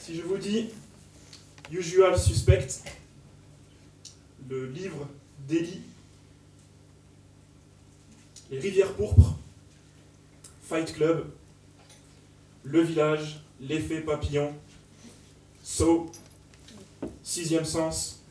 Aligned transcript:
Si 0.00 0.16
je 0.16 0.22
vous 0.22 0.38
dis 0.38 0.70
Usual 1.70 2.18
Suspect, 2.18 2.66
le 4.48 4.66
livre 4.70 5.06
d'Eli, 5.46 5.82
Les 8.50 8.58
rivières 8.58 8.94
pourpres, 8.94 9.38
Fight 10.62 10.92
Club, 10.94 11.30
Le 12.64 12.80
village, 12.80 13.44
L'effet 13.60 14.00
papillon, 14.00 14.54
So, 15.62 16.10
Sixième 17.22 17.66
sens, 17.66 18.22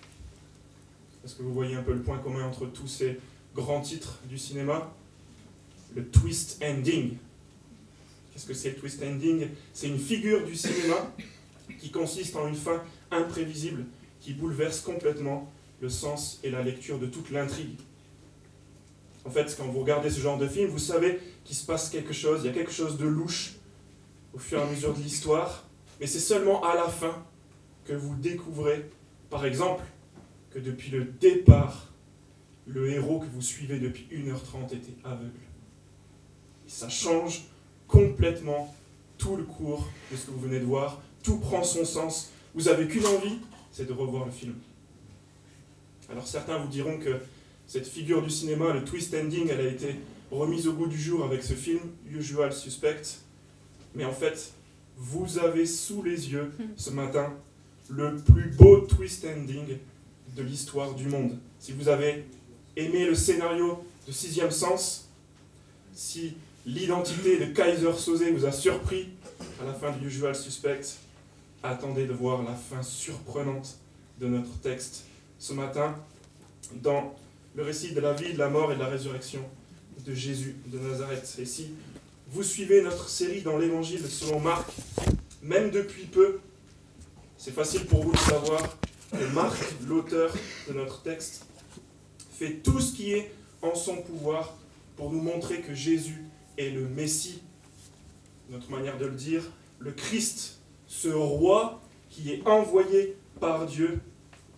est-ce 1.24 1.36
que 1.36 1.44
vous 1.44 1.54
voyez 1.54 1.76
un 1.76 1.84
peu 1.84 1.94
le 1.94 2.02
point 2.02 2.18
commun 2.18 2.46
entre 2.46 2.66
tous 2.66 2.88
ces 2.88 3.20
grands 3.56 3.82
titres 3.82 4.20
du 4.28 4.40
cinéma 4.40 4.92
Le 5.96 6.06
twist 6.08 6.62
ending. 6.64 7.18
Qu'est-ce 8.34 8.48
que 8.48 8.54
c'est 8.56 8.72
le 8.72 8.76
twist 8.78 9.04
ending? 9.04 9.48
C'est 9.74 9.88
une 9.88 10.00
figure 10.00 10.46
du 10.46 10.56
cinéma 10.56 11.14
qui 11.78 11.92
consiste 11.92 12.36
en 12.36 12.48
une 12.48 12.56
fin 12.56 12.82
imprévisible 13.12 13.86
qui 14.20 14.34
bouleverse 14.34 14.82
complètement 14.82 15.52
le 15.82 15.90
sens 15.90 16.40
et 16.44 16.50
la 16.50 16.62
lecture 16.62 17.00
de 17.00 17.06
toute 17.06 17.32
l'intrigue. 17.32 17.80
En 19.26 19.30
fait, 19.30 19.56
quand 19.58 19.66
vous 19.66 19.80
regardez 19.80 20.10
ce 20.10 20.20
genre 20.20 20.38
de 20.38 20.48
film, 20.48 20.70
vous 20.70 20.80
savez 20.80 21.20
qu'il 21.44 21.56
se 21.56 21.66
passe 21.66 21.90
quelque 21.90 22.14
chose, 22.14 22.42
il 22.44 22.48
y 22.48 22.50
a 22.50 22.54
quelque 22.54 22.72
chose 22.72 22.98
de 22.98 23.06
louche 23.06 23.56
au 24.34 24.40
fur 24.40 24.60
et 24.60 24.62
à 24.62 24.66
mesure 24.66 24.94
de 24.94 25.02
l'histoire, 25.02 25.66
mais 26.00 26.08
c'est 26.08 26.20
seulement 26.20 26.64
à 26.64 26.76
la 26.76 26.88
fin 26.88 27.24
que 27.86 27.94
vous 27.94 28.16
découvrez, 28.16 28.90
par 29.30 29.46
exemple, 29.46 29.84
que 30.52 30.60
depuis 30.60 30.92
le 30.92 31.06
départ, 31.06 31.92
le 32.66 32.90
héros 32.92 33.20
que 33.20 33.26
vous 33.26 33.42
suivez 33.42 33.80
depuis 33.80 34.08
1h30 34.12 34.74
était 34.74 34.96
aveugle. 35.04 35.32
Et 36.68 36.70
ça 36.70 36.90
change 36.90 37.44
complètement 37.88 38.74
tout 39.18 39.36
le 39.36 39.44
cours 39.44 39.88
de 40.12 40.18
ce 40.18 40.28
que 40.28 40.32
vous 40.32 40.40
venez 40.40 40.60
de 40.60 40.66
voir, 40.66 41.02
tout 41.24 41.38
prend 41.38 41.64
son 41.64 41.86
sens. 41.86 42.32
Vous 42.56 42.68
avez 42.68 42.88
qu'une 42.88 43.06
envie, 43.06 43.38
c'est 43.72 43.88
de 43.88 43.94
revoir 43.94 44.26
le 44.26 44.32
film. 44.32 44.56
Alors 46.12 46.28
certains 46.28 46.58
vous 46.58 46.68
diront 46.68 46.98
que 46.98 47.20
cette 47.68 47.88
figure 47.88 48.24
du 48.24 48.30
cinéma, 48.30 48.74
le 48.74 48.84
twist 48.84 49.14
ending, 49.14 49.48
elle 49.50 49.62
a 49.62 49.70
été 49.70 49.96
remise 50.32 50.68
au 50.68 50.74
goût 50.74 50.88
du 50.88 51.00
jour 51.00 51.24
avec 51.24 51.44
ce 51.44 51.54
film, 51.54 51.82
Usual 52.12 52.52
Suspect. 52.52 53.02
Mais 53.96 54.06
en 54.06 54.12
fait, 54.12 54.54
vous 54.98 55.38
avez 55.40 55.66
sous 55.66 56.04
les 56.04 56.32
yeux 56.32 56.52
ce 56.76 56.90
matin 56.90 57.34
le 57.90 58.18
plus 58.18 58.50
beau 58.52 58.82
twist 58.82 59.26
ending 59.26 59.78
de 60.36 60.44
l'histoire 60.44 60.94
du 60.94 61.08
monde. 61.08 61.38
Si 61.60 61.72
vous 61.72 61.90
avez 61.90 62.26
aimé 62.76 63.06
le 63.06 63.16
scénario 63.16 63.84
de 64.08 64.12
Sixième 64.12 64.52
Sens, 64.52 65.10
si 65.94 66.34
l'identité 66.66 67.38
de 67.38 67.46
Kaiser 67.46 67.94
Soze 67.98 68.24
vous 68.24 68.46
a 68.46 68.52
surpris 68.52 69.10
à 69.62 69.66
la 69.66 69.74
fin 69.74 69.92
du 69.92 70.08
Usual 70.08 70.36
Suspect, 70.36 70.82
attendez 71.64 72.06
de 72.06 72.14
voir 72.14 72.44
la 72.44 72.56
fin 72.56 72.82
surprenante 72.82 73.78
de 74.20 74.28
notre 74.28 74.58
texte 74.60 75.06
ce 75.38 75.54
matin 75.54 75.96
dans 76.76 77.16
le 77.56 77.64
récit 77.64 77.94
de 77.94 78.00
la 78.00 78.14
vie, 78.14 78.34
de 78.34 78.38
la 78.38 78.50
mort 78.50 78.72
et 78.72 78.76
de 78.76 78.80
la 78.80 78.88
résurrection 78.88 79.42
de 80.06 80.14
Jésus 80.14 80.56
de 80.68 80.80
Nazareth. 80.80 81.38
Et 81.40 81.46
si 81.46 81.72
vous 82.32 82.44
suivez 82.44 82.82
notre 82.82 83.10
série 83.10 83.42
dans 83.42 83.58
l'Évangile 83.58 84.06
selon 84.08 84.40
Marc, 84.40 84.70
même 85.42 85.72
depuis 85.72 86.06
peu, 86.06 86.40
c'est 87.38 87.54
facile 87.54 87.86
pour 87.86 88.04
vous 88.04 88.12
de 88.12 88.18
savoir 88.18 88.78
que 89.12 89.34
Marc, 89.34 89.58
l'auteur 89.88 90.34
de 90.68 90.74
notre 90.74 91.02
texte, 91.02 91.46
fait 92.32 92.56
tout 92.64 92.80
ce 92.80 92.94
qui 92.94 93.14
est 93.14 93.32
en 93.62 93.76
son 93.76 93.98
pouvoir 93.98 94.56
pour 94.96 95.12
nous 95.12 95.22
montrer 95.22 95.62
que 95.62 95.74
Jésus 95.74 96.24
est 96.58 96.70
le 96.70 96.88
Messie, 96.88 97.42
notre 98.50 98.70
manière 98.70 98.98
de 98.98 99.06
le 99.06 99.16
dire, 99.16 99.44
le 99.80 99.92
Christ, 99.92 100.59
ce 100.90 101.08
roi 101.08 101.80
qui 102.10 102.34
est 102.34 102.46
envoyé 102.46 103.16
par 103.40 103.68
Dieu 103.68 104.02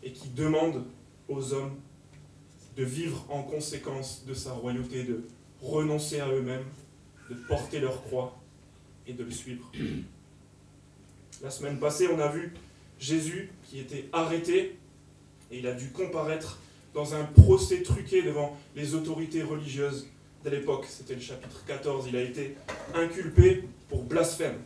et 0.01 0.13
qui 0.13 0.29
demande 0.29 0.85
aux 1.27 1.53
hommes 1.53 1.75
de 2.77 2.83
vivre 2.85 3.25
en 3.29 3.43
conséquence 3.43 4.23
de 4.25 4.33
sa 4.33 4.53
royauté, 4.53 5.03
de 5.03 5.25
renoncer 5.61 6.22
à 6.22 6.29
eux-mêmes, 6.29 6.63
de 7.29 7.35
porter 7.35 7.81
leur 7.81 8.01
croix 8.03 8.39
et 9.06 9.13
de 9.13 9.25
le 9.25 9.29
suivre. 9.29 9.69
La 11.44 11.51
semaine 11.51 11.78
passée, 11.79 12.07
on 12.07 12.19
a 12.19 12.29
vu 12.29 12.53
Jésus 12.97 13.51
qui 13.66 13.79
était 13.79 14.07
arrêté 14.13 14.77
et 15.51 15.59
il 15.59 15.67
a 15.67 15.73
dû 15.73 15.89
comparaître 15.91 16.59
dans 16.94 17.13
un 17.13 17.25
procès 17.25 17.83
truqué 17.83 18.23
devant 18.23 18.57
les 18.75 18.95
autorités 18.95 19.44
religieuses 19.44 20.07
de 20.45 20.50
l'époque. 20.50 20.85
C'était 20.88 21.16
le 21.16 21.22
chapitre 21.22 21.66
14. 21.66 22.07
Il 22.07 22.16
a 22.16 22.22
été 22.22 22.56
inculpé 22.95 23.66
pour 23.89 24.03
blasphème. 24.03 24.59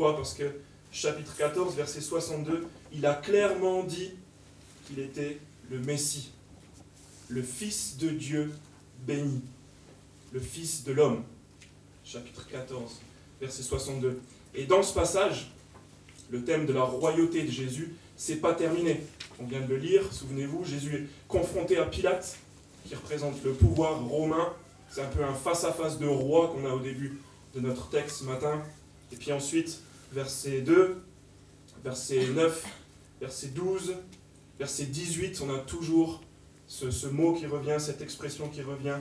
Pourquoi? 0.00 0.16
Parce 0.16 0.32
que 0.32 0.44
chapitre 0.90 1.36
14, 1.36 1.74
verset 1.74 2.00
62, 2.00 2.66
il 2.94 3.04
a 3.04 3.12
clairement 3.12 3.84
dit 3.84 4.12
qu'il 4.86 4.98
était 4.98 5.36
le 5.70 5.78
Messie, 5.78 6.30
le 7.28 7.42
Fils 7.42 7.98
de 7.98 8.08
Dieu 8.08 8.50
béni, 9.06 9.42
le 10.32 10.40
Fils 10.40 10.84
de 10.84 10.92
l'homme. 10.92 11.22
Chapitre 12.02 12.48
14, 12.48 12.98
verset 13.42 13.62
62. 13.62 14.18
Et 14.54 14.64
dans 14.64 14.82
ce 14.82 14.94
passage, 14.94 15.50
le 16.30 16.42
thème 16.44 16.64
de 16.64 16.72
la 16.72 16.84
royauté 16.84 17.42
de 17.42 17.50
Jésus, 17.50 17.94
c'est 18.16 18.36
pas 18.36 18.54
terminé. 18.54 19.02
On 19.38 19.44
vient 19.44 19.60
de 19.60 19.68
le 19.68 19.76
lire, 19.76 20.10
souvenez-vous, 20.10 20.64
Jésus 20.64 20.94
est 20.94 21.06
confronté 21.28 21.76
à 21.76 21.84
Pilate, 21.84 22.38
qui 22.86 22.94
représente 22.94 23.44
le 23.44 23.52
pouvoir 23.52 24.02
romain. 24.02 24.54
C'est 24.88 25.02
un 25.02 25.08
peu 25.08 25.22
un 25.22 25.34
face-à-face 25.34 25.98
de 25.98 26.06
roi 26.06 26.48
qu'on 26.48 26.66
a 26.66 26.72
au 26.72 26.80
début 26.80 27.20
de 27.54 27.60
notre 27.60 27.90
texte 27.90 28.20
ce 28.20 28.24
matin. 28.24 28.62
Et 29.12 29.16
puis 29.16 29.30
ensuite, 29.30 29.82
verset 30.12 30.62
2, 30.62 31.02
verset 31.84 32.26
9, 32.28 32.66
verset 33.20 33.48
12, 33.48 33.94
verset 34.58 34.84
18, 34.86 35.42
on 35.42 35.54
a 35.54 35.58
toujours 35.58 36.20
ce, 36.66 37.06
mot 37.06 37.34
qui 37.34 37.46
revient, 37.46 37.76
cette 37.78 38.00
expression 38.02 38.48
qui 38.48 38.62
revient, 38.62 38.98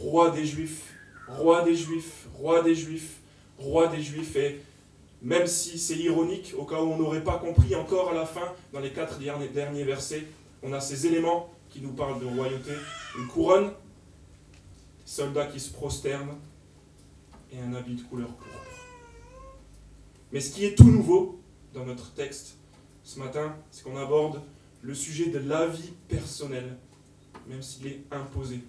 roi 0.00 0.30
des 0.30 0.44
Juifs, 0.44 0.94
roi 1.28 1.62
des 1.62 1.74
Juifs, 1.74 2.26
roi 2.34 2.62
des 2.62 2.74
Juifs, 2.74 3.16
roi 3.58 3.88
des 3.88 4.02
Juifs. 4.02 4.36
Et 4.36 4.60
même 5.22 5.46
si 5.46 5.78
c'est 5.78 5.96
ironique, 5.96 6.54
au 6.58 6.64
cas 6.64 6.80
où 6.80 6.92
on 6.92 6.98
n'aurait 6.98 7.24
pas 7.24 7.38
compris 7.38 7.74
encore 7.74 8.10
à 8.10 8.14
la 8.14 8.26
fin, 8.26 8.52
dans 8.72 8.80
les 8.80 8.92
quatre 8.92 9.18
derniers 9.18 9.84
versets, 9.84 10.24
on 10.62 10.72
a 10.72 10.80
ces 10.80 11.06
éléments 11.06 11.50
qui 11.70 11.80
nous 11.80 11.92
parlent 11.92 12.20
de 12.20 12.26
royauté, 12.26 12.72
une 13.18 13.26
couronne, 13.28 13.70
soldats 15.04 15.46
qui 15.46 15.60
se 15.60 15.72
prosternent 15.72 16.36
et 17.52 17.58
un 17.60 17.74
habit 17.74 17.94
de 17.94 18.02
couleur 18.02 18.28
pourpre. 18.28 18.65
Mais 20.32 20.40
ce 20.40 20.50
qui 20.50 20.64
est 20.64 20.76
tout 20.76 20.90
nouveau 20.90 21.40
dans 21.74 21.84
notre 21.84 22.12
texte 22.12 22.56
ce 23.04 23.18
matin, 23.18 23.56
c'est 23.70 23.84
qu'on 23.84 23.96
aborde 23.96 24.40
le 24.82 24.94
sujet 24.94 25.26
de 25.26 25.38
la 25.38 25.66
vie 25.66 25.92
personnelle, 26.08 26.76
même 27.48 27.62
s'il 27.62 27.86
est 27.86 28.00
imposé. 28.10 28.60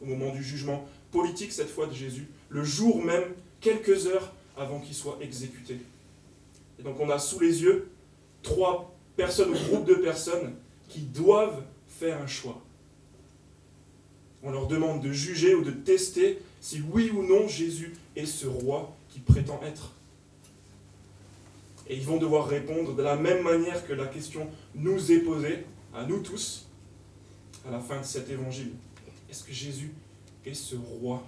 Au 0.00 0.06
moment 0.06 0.32
du 0.32 0.42
jugement 0.42 0.84
politique, 1.12 1.52
cette 1.52 1.70
fois 1.70 1.86
de 1.86 1.94
Jésus, 1.94 2.28
le 2.48 2.64
jour 2.64 3.02
même, 3.02 3.24
quelques 3.60 4.06
heures 4.06 4.32
avant 4.56 4.80
qu'il 4.80 4.94
soit 4.94 5.18
exécuté. 5.20 5.78
Et 6.78 6.82
donc 6.82 6.98
on 7.00 7.08
a 7.10 7.18
sous 7.18 7.38
les 7.38 7.62
yeux 7.62 7.88
trois 8.42 8.92
personnes 9.16 9.50
ou 9.50 9.68
groupes 9.68 9.86
de 9.86 9.94
personnes 9.94 10.54
qui 10.88 11.00
doivent 11.00 11.62
faire 11.86 12.20
un 12.20 12.26
choix. 12.26 12.60
On 14.42 14.50
leur 14.50 14.66
demande 14.66 15.00
de 15.00 15.12
juger 15.12 15.54
ou 15.54 15.62
de 15.62 15.70
tester 15.70 16.40
si 16.60 16.82
oui 16.92 17.10
ou 17.10 17.22
non 17.22 17.46
Jésus 17.46 17.94
est 18.16 18.26
ce 18.26 18.46
roi 18.46 18.94
qui 19.08 19.20
prétend 19.20 19.60
être. 19.64 19.92
Et 21.92 21.96
ils 21.96 22.06
vont 22.06 22.16
devoir 22.16 22.48
répondre 22.48 22.94
de 22.94 23.02
la 23.02 23.16
même 23.16 23.42
manière 23.42 23.86
que 23.86 23.92
la 23.92 24.06
question 24.06 24.48
nous 24.74 25.12
est 25.12 25.18
posée, 25.18 25.66
à 25.94 26.06
nous 26.06 26.20
tous, 26.20 26.66
à 27.68 27.70
la 27.70 27.80
fin 27.80 28.00
de 28.00 28.04
cet 28.06 28.30
évangile. 28.30 28.72
Est-ce 29.30 29.44
que 29.44 29.52
Jésus 29.52 29.92
est 30.46 30.54
ce 30.54 30.74
roi? 30.74 31.22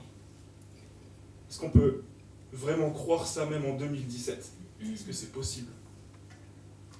Est-ce 1.50 1.60
qu'on 1.60 1.68
peut 1.68 2.02
vraiment 2.50 2.88
croire 2.88 3.26
ça 3.26 3.44
même 3.44 3.66
en 3.66 3.74
2017 3.74 4.52
Est-ce 4.80 5.02
que 5.02 5.12
c'est 5.12 5.32
possible? 5.32 5.70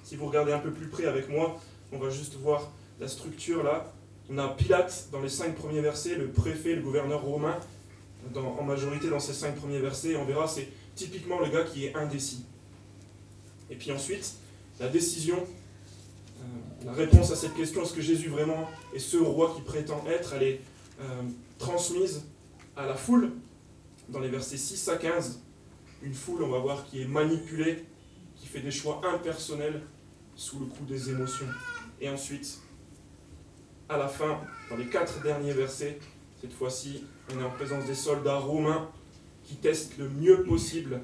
Si 0.03 0.17
vous 0.17 0.27
regardez 0.27 0.53
un 0.53 0.59
peu 0.59 0.71
plus 0.71 0.89
près 0.89 1.07
avec 1.07 1.31
moi, 1.31 1.59
on 1.91 1.97
va 1.97 2.11
juste 2.11 2.35
voir 2.35 2.71
la 3.01 3.09
structure 3.09 3.63
là. 3.63 3.95
On 4.29 4.37
a 4.37 4.49
Pilate 4.49 5.09
dans 5.11 5.23
les 5.23 5.31
cinq 5.31 5.55
premiers 5.55 5.81
versets, 5.81 6.17
le 6.17 6.29
préfet, 6.29 6.75
le 6.75 6.83
gouverneur 6.83 7.23
romain, 7.23 7.59
en 8.37 8.63
majorité 8.63 9.09
dans 9.09 9.21
ces 9.21 9.33
cinq 9.33 9.57
premiers 9.57 9.81
versets. 9.81 10.17
On 10.17 10.27
verra, 10.27 10.47
c'est 10.47 10.69
typiquement 10.95 11.41
le 11.41 11.49
gars 11.49 11.63
qui 11.63 11.87
est 11.87 11.97
indécis. 11.97 12.45
Et 13.71 13.77
puis 13.77 13.93
ensuite, 13.93 14.35
la 14.81 14.89
décision, 14.89 15.37
euh, 15.37 16.45
la 16.85 16.93
réponse 16.93 17.31
à 17.31 17.37
cette 17.37 17.55
question, 17.55 17.83
est-ce 17.83 17.93
que 17.93 18.01
Jésus 18.01 18.29
vraiment 18.29 18.69
est 18.95 18.99
ce 18.99 19.17
roi 19.17 19.55
qui 19.57 19.63
prétend 19.63 20.05
être, 20.09 20.35
elle 20.35 20.43
est 20.43 20.61
euh, 21.01 21.23
transmise 21.59 22.25
à 22.77 22.87
la 22.87 22.95
foule 22.95 23.33
dans 24.09 24.21
les 24.21 24.29
versets 24.29 24.57
6 24.57 24.89
à 24.89 24.97
15. 24.97 25.41
Une 26.03 26.15
foule, 26.15 26.43
on 26.43 26.51
va 26.51 26.59
voir, 26.59 26.87
qui 26.87 27.01
est 27.01 27.07
manipulée, 27.07 27.85
qui 28.37 28.47
fait 28.47 28.61
des 28.61 28.71
choix 28.71 29.01
impersonnels 29.05 29.81
sous 30.37 30.59
le 30.59 30.67
coup 30.67 30.85
des 30.85 31.11
émotions. 31.11 31.47
Et 32.01 32.09
ensuite, 32.09 32.59
à 33.89 33.97
la 33.97 34.09
fin, 34.09 34.41
dans 34.71 34.77
les 34.77 34.87
quatre 34.87 35.23
derniers 35.23 35.53
versets, 35.53 35.99
cette 36.41 36.53
fois-ci, 36.53 37.05
on 37.33 37.41
est 37.41 37.45
en 37.45 37.51
présence 37.51 37.87
des 37.87 37.95
soldats 37.95 38.39
romains 38.39 38.91
qui 39.45 39.57
testent 39.57 39.97
le 39.99 40.09
mieux 40.09 40.43
possible 40.43 41.01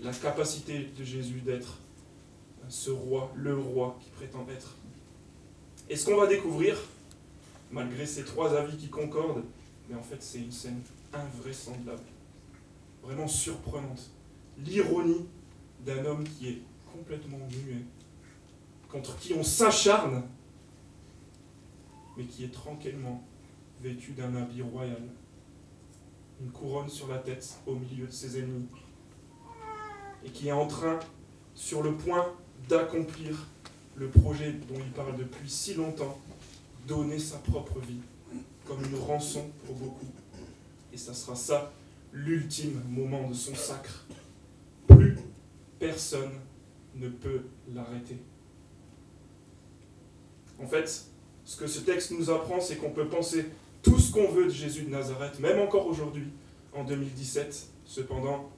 la 0.00 0.12
capacité 0.12 0.90
de 0.96 1.04
Jésus 1.04 1.40
d'être 1.40 1.78
ce 2.68 2.90
roi, 2.90 3.32
le 3.34 3.58
roi 3.58 3.98
qui 4.00 4.10
prétend 4.10 4.46
être. 4.50 4.76
Et 5.88 5.96
ce 5.96 6.06
qu'on 6.06 6.16
va 6.16 6.26
découvrir, 6.26 6.76
malgré 7.70 8.06
ces 8.06 8.24
trois 8.24 8.54
avis 8.54 8.76
qui 8.76 8.88
concordent, 8.88 9.44
mais 9.88 9.96
en 9.96 10.02
fait 10.02 10.22
c'est 10.22 10.38
une 10.38 10.52
scène 10.52 10.80
invraisemblable, 11.12 12.02
vraiment 13.02 13.28
surprenante. 13.28 14.10
L'ironie 14.58 15.26
d'un 15.84 16.04
homme 16.04 16.24
qui 16.24 16.48
est 16.48 16.62
complètement 16.90 17.38
muet, 17.38 17.82
contre 18.88 19.18
qui 19.18 19.34
on 19.34 19.42
s'acharne, 19.42 20.22
mais 22.16 22.24
qui 22.24 22.44
est 22.44 22.52
tranquillement 22.52 23.22
vêtu 23.82 24.12
d'un 24.12 24.34
habit 24.36 24.62
royal, 24.62 25.02
une 26.40 26.50
couronne 26.50 26.88
sur 26.88 27.08
la 27.08 27.18
tête 27.18 27.58
au 27.66 27.74
milieu 27.74 28.06
de 28.06 28.12
ses 28.12 28.38
ennemis, 28.38 28.68
et 30.24 30.30
qui 30.30 30.48
est 30.48 30.52
en 30.52 30.66
train, 30.66 30.98
sur 31.54 31.82
le 31.82 31.94
point 31.94 32.26
d'accomplir 32.68 33.46
le 33.96 34.08
projet 34.08 34.52
dont 34.68 34.76
il 34.78 34.90
parle 34.92 35.16
depuis 35.16 35.48
si 35.48 35.74
longtemps, 35.74 36.18
donner 36.86 37.18
sa 37.18 37.38
propre 37.38 37.78
vie 37.80 38.00
comme 38.66 38.82
une 38.84 38.98
rançon 38.98 39.50
pour 39.66 39.76
beaucoup. 39.76 40.06
Et 40.92 40.96
ça 40.96 41.14
sera 41.14 41.34
ça, 41.34 41.72
l'ultime 42.12 42.82
moment 42.88 43.28
de 43.28 43.34
son 43.34 43.54
sacre. 43.54 44.06
Plus 44.86 45.16
personne 45.78 46.32
ne 46.94 47.08
peut 47.08 47.42
l'arrêter. 47.74 48.16
En 50.62 50.66
fait, 50.66 51.06
ce 51.44 51.56
que 51.56 51.66
ce 51.66 51.80
texte 51.80 52.12
nous 52.12 52.30
apprend, 52.30 52.60
c'est 52.60 52.76
qu'on 52.76 52.90
peut 52.90 53.08
penser 53.08 53.46
tout 53.82 53.98
ce 53.98 54.12
qu'on 54.12 54.30
veut 54.30 54.46
de 54.46 54.50
Jésus 54.50 54.84
de 54.84 54.90
Nazareth, 54.90 55.40
même 55.40 55.60
encore 55.60 55.86
aujourd'hui, 55.86 56.28
en 56.72 56.84
2017. 56.84 57.68
Cependant, 57.84 58.50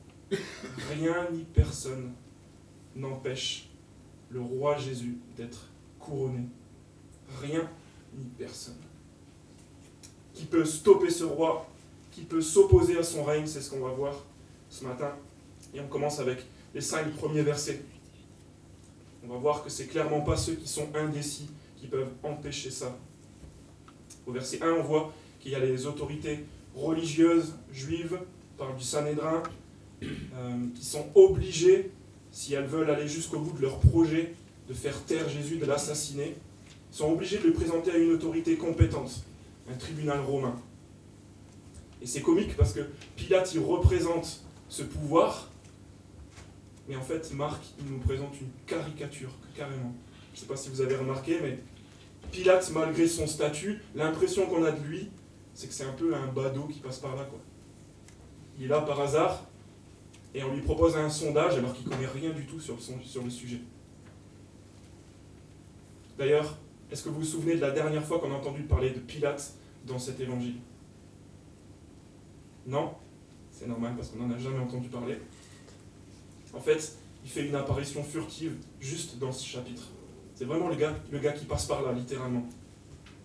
rien 0.92 1.28
ni 1.32 1.44
personne 1.44 2.12
n'empêche 2.94 3.65
le 4.30 4.40
roi 4.40 4.76
Jésus 4.78 5.18
d'être 5.36 5.68
couronné. 5.98 6.46
Rien 7.40 7.68
ni 8.14 8.24
personne. 8.38 8.76
Qui 10.34 10.44
peut 10.44 10.64
stopper 10.64 11.10
ce 11.10 11.24
roi, 11.24 11.66
qui 12.10 12.22
peut 12.22 12.40
s'opposer 12.40 12.98
à 12.98 13.02
son 13.02 13.24
règne, 13.24 13.46
c'est 13.46 13.60
ce 13.60 13.70
qu'on 13.70 13.80
va 13.80 13.92
voir 13.92 14.14
ce 14.68 14.84
matin. 14.84 15.12
Et 15.74 15.80
on 15.80 15.88
commence 15.88 16.18
avec 16.18 16.44
les 16.74 16.80
cinq 16.80 17.10
premiers 17.12 17.42
versets. 17.42 17.82
On 19.24 19.28
va 19.28 19.38
voir 19.38 19.64
que 19.64 19.70
c'est 19.70 19.86
clairement 19.86 20.20
pas 20.20 20.36
ceux 20.36 20.54
qui 20.54 20.68
sont 20.68 20.88
indécis 20.94 21.48
qui 21.76 21.86
peuvent 21.86 22.12
empêcher 22.22 22.70
ça. 22.70 22.96
Au 24.26 24.32
verset 24.32 24.62
1, 24.62 24.70
on 24.72 24.82
voit 24.82 25.12
qu'il 25.40 25.52
y 25.52 25.54
a 25.54 25.60
les 25.60 25.86
autorités 25.86 26.44
religieuses 26.74 27.54
juives, 27.72 28.18
par 28.56 28.74
du 28.74 28.82
Sanhédrin, 28.82 29.42
euh, 30.02 30.66
qui 30.74 30.84
sont 30.84 31.06
obligées, 31.14 31.90
si 32.36 32.52
elles 32.52 32.66
veulent 32.66 32.90
aller 32.90 33.08
jusqu'au 33.08 33.38
bout 33.38 33.56
de 33.56 33.62
leur 33.62 33.78
projet 33.78 34.34
de 34.68 34.74
faire 34.74 35.02
taire 35.04 35.26
Jésus, 35.26 35.56
de 35.56 35.64
l'assassiner, 35.64 36.36
sont 36.90 37.10
obligées 37.10 37.38
de 37.38 37.46
le 37.46 37.54
présenter 37.54 37.92
à 37.92 37.96
une 37.96 38.12
autorité 38.12 38.56
compétente, 38.56 39.24
un 39.70 39.74
tribunal 39.74 40.20
romain. 40.20 40.54
Et 42.02 42.06
c'est 42.06 42.20
comique 42.20 42.54
parce 42.54 42.74
que 42.74 42.80
Pilate, 43.16 43.54
il 43.54 43.60
représente 43.60 44.42
ce 44.68 44.82
pouvoir, 44.82 45.48
mais 46.86 46.96
en 46.96 47.00
fait, 47.00 47.32
Marc, 47.32 47.62
il 47.80 47.90
nous 47.90 48.00
présente 48.00 48.38
une 48.38 48.50
caricature, 48.66 49.30
carrément. 49.56 49.94
Je 50.34 50.36
ne 50.36 50.40
sais 50.42 50.46
pas 50.46 50.56
si 50.56 50.68
vous 50.68 50.82
avez 50.82 50.96
remarqué, 50.96 51.38
mais 51.40 51.58
Pilate, 52.32 52.70
malgré 52.74 53.08
son 53.08 53.26
statut, 53.26 53.80
l'impression 53.94 54.44
qu'on 54.44 54.62
a 54.62 54.72
de 54.72 54.84
lui, 54.86 55.08
c'est 55.54 55.68
que 55.68 55.72
c'est 55.72 55.84
un 55.84 55.92
peu 55.94 56.14
un 56.14 56.26
badaud 56.26 56.66
qui 56.66 56.80
passe 56.80 56.98
par 56.98 57.16
là. 57.16 57.24
Quoi. 57.24 57.40
Il 58.58 58.66
est 58.66 58.68
là 58.68 58.82
par 58.82 59.00
hasard, 59.00 59.45
et 60.36 60.44
on 60.44 60.52
lui 60.52 60.60
propose 60.60 60.94
un 60.98 61.08
sondage 61.08 61.56
alors 61.56 61.72
qu'il 61.72 61.88
ne 61.88 61.94
connaît 61.94 62.06
rien 62.06 62.30
du 62.30 62.44
tout 62.44 62.60
sur 62.60 62.76
le, 62.76 63.30
sujet. 63.30 63.60
D'ailleurs, 66.18 66.58
est-ce 66.92 67.02
que 67.02 67.08
vous 67.08 67.20
vous 67.20 67.24
souvenez 67.24 67.56
de 67.56 67.62
la 67.62 67.70
dernière 67.70 68.04
fois 68.04 68.18
qu'on 68.18 68.30
a 68.30 68.34
entendu 68.34 68.62
parler 68.64 68.90
de 68.90 68.98
Pilate 68.98 69.54
dans 69.86 69.98
cet 69.98 70.20
évangile? 70.20 70.56
Non? 72.66 72.92
C'est 73.50 73.66
normal 73.66 73.94
parce 73.96 74.10
qu'on 74.10 74.26
n'en 74.26 74.34
a 74.34 74.38
jamais 74.38 74.58
entendu 74.58 74.88
parler. 74.88 75.18
En 76.52 76.60
fait, 76.60 76.96
il 77.24 77.30
fait 77.30 77.46
une 77.46 77.54
apparition 77.54 78.04
furtive 78.04 78.56
juste 78.78 79.18
dans 79.18 79.32
ce 79.32 79.46
chapitre. 79.46 79.84
C'est 80.34 80.44
vraiment 80.44 80.68
le 80.68 80.76
gars, 80.76 80.94
le 81.10 81.18
gars 81.18 81.32
qui 81.32 81.46
passe 81.46 81.64
par 81.64 81.80
là, 81.80 81.94
littéralement. 81.94 82.46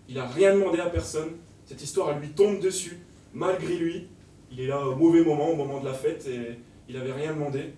Il 0.08 0.14
n'a 0.14 0.26
rien 0.28 0.54
demandé 0.54 0.78
à 0.78 0.88
personne. 0.88 1.32
Cette 1.66 1.82
histoire, 1.82 2.12
elle 2.12 2.20
lui 2.20 2.30
tombe 2.30 2.58
dessus, 2.58 3.00
malgré 3.34 3.76
lui. 3.76 4.08
Il 4.50 4.60
est 4.60 4.66
là 4.66 4.86
au 4.86 4.96
mauvais 4.96 5.22
moment, 5.22 5.50
au 5.50 5.56
moment 5.56 5.78
de 5.80 5.84
la 5.84 5.94
fête, 5.94 6.26
et 6.26 6.58
il 6.88 6.96
n'avait 6.96 7.12
rien 7.12 7.34
demandé. 7.34 7.72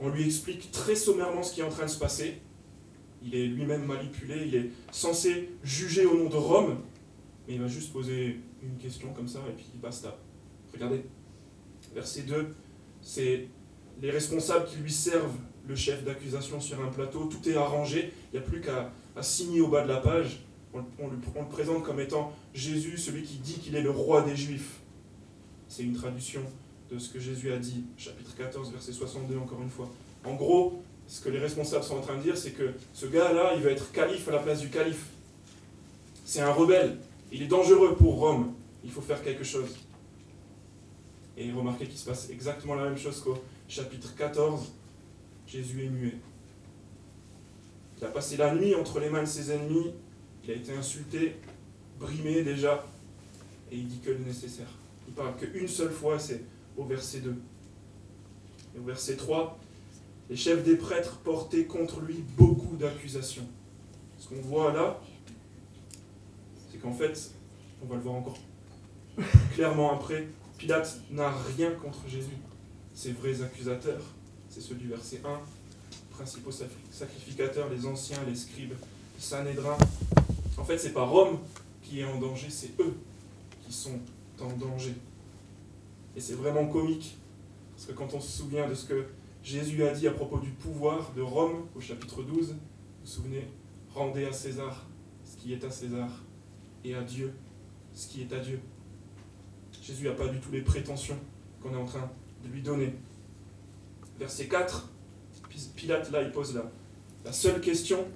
On 0.00 0.08
lui 0.08 0.24
explique 0.24 0.70
très 0.72 0.94
sommairement 0.94 1.42
ce 1.42 1.54
qui 1.54 1.60
est 1.60 1.64
en 1.64 1.70
train 1.70 1.84
de 1.84 1.90
se 1.90 1.98
passer. 1.98 2.40
Il 3.24 3.34
est 3.34 3.46
lui-même 3.46 3.84
manipulé, 3.84 4.44
il 4.46 4.54
est 4.54 4.70
censé 4.90 5.50
juger 5.62 6.06
au 6.06 6.16
nom 6.16 6.28
de 6.28 6.36
Rome, 6.36 6.78
mais 7.46 7.54
il 7.54 7.60
va 7.60 7.68
juste 7.68 7.92
poser 7.92 8.40
une 8.62 8.76
question 8.78 9.12
comme 9.12 9.28
ça, 9.28 9.38
et 9.48 9.52
puis 9.52 9.66
basta. 9.80 10.16
Regardez, 10.72 11.04
verset 11.94 12.22
2, 12.22 12.48
c'est 13.00 13.46
les 14.00 14.10
responsables 14.10 14.66
qui 14.66 14.76
lui 14.78 14.90
servent 14.90 15.36
le 15.68 15.76
chef 15.76 16.04
d'accusation 16.04 16.60
sur 16.60 16.82
un 16.82 16.88
plateau, 16.88 17.26
tout 17.26 17.48
est 17.48 17.56
arrangé, 17.56 18.12
il 18.32 18.40
n'y 18.40 18.44
a 18.44 18.48
plus 18.48 18.60
qu'à 18.60 18.90
signer 19.20 19.60
au 19.60 19.68
bas 19.68 19.82
de 19.82 19.88
la 19.88 19.98
page. 19.98 20.40
On, 20.74 21.08
le 21.08 21.48
présente 21.50 21.84
comme 21.84 22.00
étant 22.00 22.32
Jésus, 22.54 22.96
celui 22.96 23.22
qui 23.22 23.36
dit 23.36 23.58
qu'il 23.58 23.76
est 23.76 23.82
le 23.82 23.90
roi 23.90 24.22
des 24.22 24.34
Juifs. 24.34 24.80
C'est 25.68 25.82
une 25.82 25.92
traduction 25.92 26.40
de 26.92 26.98
ce 26.98 27.08
que 27.08 27.18
Jésus 27.18 27.50
a 27.52 27.58
dit, 27.58 27.84
chapitre 27.96 28.36
14, 28.36 28.70
verset 28.70 28.92
62, 28.92 29.38
encore 29.38 29.62
une 29.62 29.70
fois. 29.70 29.90
En 30.24 30.34
gros, 30.34 30.82
ce 31.06 31.22
que 31.22 31.30
les 31.30 31.38
responsables 31.38 31.82
sont 31.82 31.96
en 31.96 32.02
train 32.02 32.16
de 32.18 32.22
dire, 32.22 32.36
c'est 32.36 32.50
que 32.50 32.70
ce 32.92 33.06
gars-là, 33.06 33.54
il 33.56 33.62
va 33.62 33.70
être 33.70 33.90
calife 33.92 34.28
à 34.28 34.32
la 34.32 34.38
place 34.38 34.60
du 34.60 34.68
calife. 34.68 35.06
C'est 36.26 36.40
un 36.40 36.52
rebelle. 36.52 36.98
Il 37.32 37.42
est 37.42 37.46
dangereux 37.46 37.96
pour 37.96 38.18
Rome. 38.18 38.52
Il 38.84 38.90
faut 38.90 39.00
faire 39.00 39.22
quelque 39.22 39.44
chose. 39.44 39.70
Et 41.38 41.50
remarquez 41.50 41.86
qu'il 41.86 41.98
se 41.98 42.04
passe 42.04 42.28
exactement 42.28 42.74
la 42.74 42.84
même 42.84 42.98
chose 42.98 43.20
qu'au 43.20 43.38
chapitre 43.68 44.14
14. 44.14 44.70
Jésus 45.46 45.86
est 45.86 45.88
muet. 45.88 46.18
Il 47.98 48.04
a 48.04 48.08
passé 48.08 48.36
la 48.36 48.54
nuit 48.54 48.74
entre 48.74 49.00
les 49.00 49.08
mains 49.08 49.22
de 49.22 49.28
ses 49.28 49.50
ennemis. 49.50 49.92
Il 50.44 50.50
a 50.50 50.54
été 50.54 50.72
insulté, 50.72 51.36
brimé 51.98 52.42
déjà. 52.42 52.86
Et 53.70 53.76
il 53.76 53.86
dit 53.86 54.00
que 54.00 54.10
le 54.10 54.18
nécessaire. 54.18 54.68
Il 55.08 55.14
parle 55.14 55.36
qu'une 55.36 55.68
seule 55.68 55.90
fois, 55.90 56.18
c'est 56.18 56.42
au 56.76 56.84
verset 56.84 57.20
2. 57.20 57.36
Et 58.74 58.78
au 58.78 58.82
verset 58.82 59.16
3, 59.16 59.58
les 60.30 60.36
chefs 60.36 60.64
des 60.64 60.76
prêtres 60.76 61.18
portaient 61.18 61.64
contre 61.64 62.00
lui 62.00 62.24
beaucoup 62.36 62.76
d'accusations. 62.76 63.46
Ce 64.18 64.28
qu'on 64.28 64.40
voit 64.40 64.72
là, 64.72 65.00
c'est 66.70 66.78
qu'en 66.78 66.92
fait, 66.92 67.32
on 67.82 67.86
va 67.86 67.96
le 67.96 68.02
voir 68.02 68.14
encore 68.14 68.38
clairement 69.54 69.92
après, 69.92 70.28
Pilate 70.58 71.00
n'a 71.10 71.30
rien 71.56 71.72
contre 71.72 72.08
Jésus. 72.08 72.38
Ses 72.94 73.12
vrais 73.12 73.42
accusateurs, 73.42 74.02
c'est 74.48 74.60
ceux 74.60 74.74
du 74.74 74.88
verset 74.88 75.20
1, 75.24 75.40
principaux 76.10 76.52
sacrificateurs, 76.90 77.68
les 77.68 77.86
anciens, 77.86 78.18
les 78.26 78.34
scribes, 78.34 78.74
les 79.16 79.22
Sanhédrin. 79.22 79.76
En 80.56 80.64
fait, 80.64 80.78
c'est 80.78 80.92
pas 80.92 81.04
Rome 81.04 81.38
qui 81.82 82.00
est 82.00 82.04
en 82.04 82.18
danger, 82.18 82.48
c'est 82.48 82.70
eux 82.80 82.94
qui 83.66 83.72
sont 83.72 83.98
en 84.40 84.52
danger. 84.52 84.94
Et 86.16 86.20
c'est 86.20 86.34
vraiment 86.34 86.66
comique, 86.66 87.18
parce 87.74 87.86
que 87.86 87.92
quand 87.92 88.14
on 88.14 88.20
se 88.20 88.42
souvient 88.42 88.68
de 88.68 88.74
ce 88.74 88.86
que 88.86 89.06
Jésus 89.42 89.82
a 89.84 89.92
dit 89.92 90.06
à 90.06 90.12
propos 90.12 90.38
du 90.38 90.50
pouvoir 90.50 91.12
de 91.14 91.22
Rome 91.22 91.66
au 91.74 91.80
chapitre 91.80 92.22
12, 92.22 92.50
vous 92.50 92.54
vous 92.54 93.06
souvenez, 93.06 93.48
rendez 93.90 94.24
à 94.24 94.32
César 94.32 94.86
ce 95.24 95.36
qui 95.36 95.52
est 95.52 95.64
à 95.64 95.70
César 95.70 96.08
et 96.84 96.94
à 96.94 97.02
Dieu 97.02 97.32
ce 97.94 98.08
qui 98.08 98.22
est 98.22 98.32
à 98.32 98.38
Dieu. 98.38 98.60
Jésus 99.82 100.04
n'a 100.04 100.12
pas 100.12 100.28
du 100.28 100.38
tout 100.38 100.50
les 100.52 100.62
prétentions 100.62 101.18
qu'on 101.60 101.72
est 101.72 101.76
en 101.76 101.84
train 101.84 102.10
de 102.44 102.48
lui 102.48 102.62
donner. 102.62 102.94
Verset 104.18 104.46
4, 104.46 104.88
Pilate 105.76 106.10
là, 106.10 106.22
il 106.22 106.30
pose 106.30 106.54
la, 106.54 106.70
la 107.24 107.32
seule 107.32 107.60
question 107.60 108.06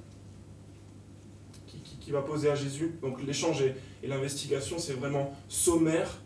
qu'il 1.67 1.81
qui, 1.83 2.11
va 2.11 2.23
poser 2.23 2.51
à 2.51 2.55
Jésus. 2.55 2.95
Donc 3.03 3.23
l'échange 3.23 3.63
et 3.63 4.07
l'investigation, 4.07 4.79
c'est 4.79 4.95
vraiment 4.95 5.35
sommaire 5.49 6.21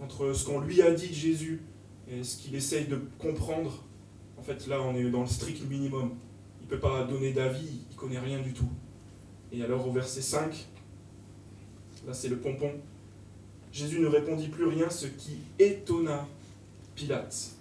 entre 0.00 0.32
ce 0.32 0.44
qu'on 0.44 0.60
lui 0.60 0.82
a 0.82 0.90
dit 0.92 1.08
de 1.08 1.14
Jésus 1.14 1.62
et 2.10 2.22
ce 2.22 2.36
qu'il 2.36 2.54
essaye 2.54 2.86
de 2.86 3.00
comprendre 3.18 3.82
en 4.38 4.42
fait, 4.42 4.66
là, 4.66 4.80
on 4.82 4.94
est 4.94 5.10
dans 5.10 5.22
le 5.22 5.26
strict 5.26 5.68
minimum. 5.68 6.12
Il 6.60 6.64
ne 6.64 6.70
peut 6.70 6.78
pas 6.78 7.04
donner 7.04 7.32
d'avis, 7.32 7.80
il 7.90 7.94
ne 7.94 7.98
connaît 7.98 8.18
rien 8.18 8.40
du 8.40 8.52
tout. 8.52 8.68
Et 9.52 9.62
alors, 9.62 9.86
au 9.88 9.92
verset 9.92 10.22
5, 10.22 10.66
là, 12.06 12.12
c'est 12.12 12.28
le 12.28 12.36
pompon. 12.36 12.70
Jésus 13.72 14.00
ne 14.00 14.06
répondit 14.06 14.48
plus 14.48 14.66
rien, 14.66 14.90
ce 14.90 15.06
qui 15.06 15.38
étonna 15.58 16.26
Pilate. 16.94 17.52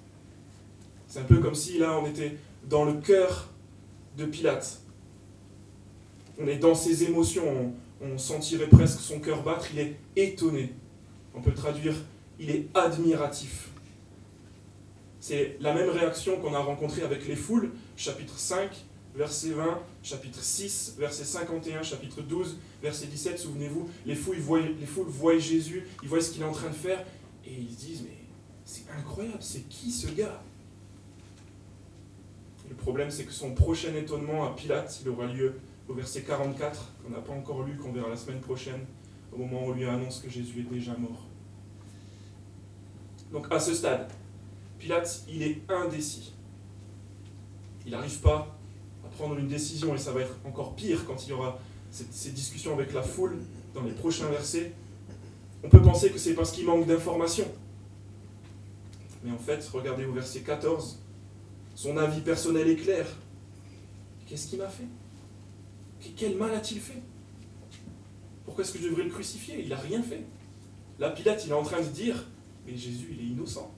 C'est 1.07 1.19
un 1.19 1.23
peu 1.23 1.37
comme 1.39 1.55
si, 1.55 1.77
là, 1.77 1.99
on 1.99 2.07
était 2.07 2.37
dans 2.69 2.85
le 2.85 2.93
cœur 2.93 3.49
de 4.17 4.25
Pilate. 4.25 4.81
On 6.39 6.47
est 6.47 6.57
dans 6.57 6.75
ses 6.75 7.03
émotions, 7.05 7.73
on, 8.01 8.17
sentirait 8.17 8.67
presque 8.67 8.99
son 8.99 9.19
cœur 9.19 9.43
battre, 9.43 9.67
il 9.73 9.79
est 9.79 9.95
étonné. 10.15 10.73
On 11.33 11.41
peut 11.41 11.53
traduire, 11.53 11.95
il 12.39 12.49
est 12.51 12.67
admiratif 12.73 13.69
C'est 15.19 15.57
la 15.59 15.73
même 15.73 15.89
réaction 15.89 16.39
qu'on 16.39 16.53
a 16.53 16.59
rencontrée 16.59 17.01
avec 17.01 17.27
les 17.27 17.35
foules, 17.35 17.71
chapitre 17.95 18.37
5, 18.37 18.69
verset 19.15 19.51
20, 19.51 19.79
chapitre 20.03 20.41
6, 20.41 20.95
verset 20.99 21.23
51, 21.23 21.81
chapitre 21.83 22.21
12, 22.21 22.57
verset 22.81 23.07
17. 23.07 23.39
Souvenez-vous, 23.39 23.89
les 24.05 24.15
foules, 24.15 24.37
voient, 24.37 25.37
Jésus, 25.37 25.87
ils 26.03 26.09
voient 26.09 26.21
ce 26.21 26.31
qu'il 26.31 26.41
est 26.41 26.45
en 26.45 26.51
train 26.51 26.69
de 26.69 26.75
faire, 26.75 27.03
et 27.45 27.53
ils 27.53 27.73
se 27.73 27.79
disent, 27.79 28.03
mais 28.03 28.17
c'est 28.65 28.83
incroyable, 28.97 29.37
c'est 29.39 29.67
qui 29.67 29.91
ce 29.91 30.07
gars? 30.07 30.41
Le 32.69 32.75
problème, 32.75 33.09
c'est 33.11 33.25
que 33.25 33.31
son 33.31 33.53
prochain 33.53 33.93
étonnement 33.95 34.45
à 34.45 34.55
Pilate, 34.55 34.99
il 35.01 35.09
aura 35.09 35.27
lieu 35.27 35.55
au 35.87 35.93
verset 35.93 36.23
44, 36.23 36.93
qu'on 37.03 37.11
n'a 37.11 37.19
pas 37.19 37.33
encore 37.33 37.63
lu, 37.63 37.77
qu'on 37.77 37.91
verra 37.91 38.09
la 38.09 38.17
semaine 38.17 38.41
prochaine, 38.41 38.85
au 39.31 39.37
moment 39.37 39.65
où 39.65 39.69
on 39.69 39.73
lui 39.73 39.85
annonce 39.85 40.19
que 40.19 40.29
Jésus 40.29 40.61
est 40.61 40.73
déjà 40.73 40.95
mort. 40.97 41.27
Donc 43.31 43.47
à 43.51 43.59
ce 43.59 43.73
stade, 43.73 44.07
Pilate, 44.79 45.23
il 45.29 45.43
est 45.43 45.61
indécis. 45.69 46.33
Il 47.85 47.91
n'arrive 47.91 48.19
pas 48.19 48.57
à 49.05 49.07
prendre 49.09 49.37
une 49.37 49.47
décision, 49.47 49.93
et 49.93 49.97
ça 49.97 50.11
va 50.11 50.21
être 50.21 50.35
encore 50.45 50.75
pire 50.75 51.05
quand 51.05 51.25
il 51.25 51.29
y 51.29 51.33
aura 51.33 51.59
ces 51.91 52.31
discussions 52.31 52.73
avec 52.73 52.93
la 52.93 53.01
foule 53.01 53.37
dans 53.73 53.83
les 53.83 53.91
prochains 53.91 54.27
versets. 54.27 54.73
On 55.63 55.69
peut 55.69 55.81
penser 55.81 56.11
que 56.11 56.17
c'est 56.17 56.33
parce 56.33 56.51
qu'il 56.51 56.65
manque 56.65 56.85
d'informations. 56.85 57.51
Mais 59.23 59.31
en 59.31 59.37
fait, 59.37 59.67
regardez 59.73 60.05
au 60.05 60.13
verset 60.13 60.41
14, 60.41 60.99
son 61.73 61.97
avis 61.97 62.21
personnel 62.21 62.67
est 62.67 62.75
clair. 62.75 63.07
Qu'est-ce 64.27 64.47
qu'il 64.47 64.59
m'a 64.59 64.67
fait? 64.67 64.87
Quel 66.15 66.37
mal 66.37 66.53
a-t-il 66.53 66.79
fait? 66.79 67.01
Pourquoi 68.43 68.63
est-ce 68.63 68.73
que 68.73 68.79
je 68.79 68.89
devrais 68.89 69.03
le 69.03 69.09
crucifier? 69.09 69.59
Il 69.61 69.69
n'a 69.69 69.77
rien 69.77 70.03
fait. 70.03 70.23
Là, 70.99 71.09
Pilate, 71.09 71.45
il 71.45 71.51
est 71.51 71.55
en 71.55 71.63
train 71.63 71.81
de 71.81 71.87
dire, 71.87 72.27
mais 72.65 72.75
Jésus, 72.75 73.07
il 73.11 73.19
est 73.19 73.29
innocent. 73.31 73.71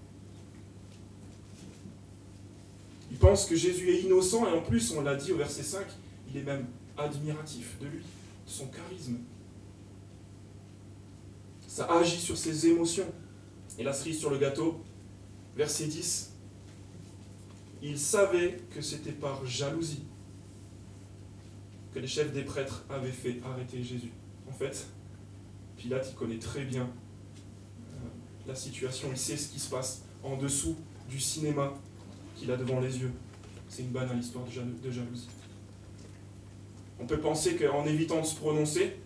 Il 3.12 3.18
pense 3.18 3.46
que 3.46 3.56
Jésus 3.56 3.90
est 3.90 4.02
innocent, 4.02 4.48
et 4.48 4.52
en 4.52 4.62
plus, 4.62 4.92
on 4.92 5.02
l'a 5.02 5.16
dit 5.16 5.32
au 5.32 5.38
verset 5.38 5.64
5, 5.64 5.86
il 6.30 6.38
est 6.38 6.44
même 6.44 6.68
admiratif 6.98 7.78
de 7.80 7.88
lui, 7.88 8.00
de 8.00 8.04
son 8.50 8.68
charisme. 8.68 9.18
Ça 11.68 11.86
agit 11.86 12.20
sur 12.20 12.38
ses 12.38 12.68
émotions. 12.68 13.08
Et 13.78 13.84
la 13.84 13.94
cerise 13.94 14.20
sur 14.20 14.32
le 14.32 14.40
gâteau, 14.40 14.82
verset 15.56 15.86
10, 15.86 16.32
il 17.84 18.00
savait 18.00 18.58
que 18.74 18.82
c'était 18.82 19.12
par 19.12 19.46
jalousie 19.46 20.04
que 21.94 22.00
les 22.00 22.08
chefs 22.08 22.34
des 22.34 22.42
prêtres 22.42 22.84
avaient 22.90 23.12
fait 23.12 23.40
arrêter 23.46 23.84
Jésus. 23.84 24.12
En 24.50 24.52
fait, 24.52 24.88
Pilate, 25.78 26.08
il 26.10 26.16
connaît 26.16 26.40
très 26.40 26.64
bien 26.64 26.90
la 28.48 28.56
situation, 28.56 29.10
il 29.12 29.18
sait 29.18 29.38
ce 29.38 29.50
qui 29.50 29.60
se 29.60 29.70
passe 29.70 30.04
en 30.24 30.38
dessous 30.38 30.76
du 31.10 31.20
cinéma 31.20 31.74
qu'il 32.36 32.52
a 32.52 32.58
devant 32.58 32.80
les 32.80 32.98
yeux. 32.98 33.12
C'est 33.68 33.82
une 33.84 33.90
banale 33.90 34.20
histoire 34.20 34.46
de 34.46 34.92
jalousie. 34.92 35.28
On 37.00 37.06
peut 37.06 37.20
penser 37.20 37.56
qu'en 37.56 37.86
évitant 37.86 38.22
de 38.22 38.26
se 38.26 38.36
prononcer, 38.36 38.98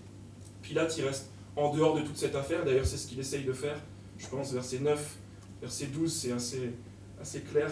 Pilate 0.61 0.97
il 0.97 1.05
reste 1.05 1.29
en 1.55 1.73
dehors 1.73 1.95
de 1.95 2.01
toute 2.01 2.17
cette 2.17 2.35
affaire. 2.35 2.63
D'ailleurs, 2.63 2.85
c'est 2.85 2.97
ce 2.97 3.07
qu'il 3.07 3.19
essaye 3.19 3.43
de 3.43 3.53
faire. 3.53 3.77
Je 4.17 4.27
pense 4.27 4.53
verset 4.53 4.79
9, 4.79 5.17
verset 5.61 5.87
12, 5.87 6.13
c'est 6.13 6.31
assez, 6.31 6.71
assez 7.19 7.41
clair. 7.41 7.71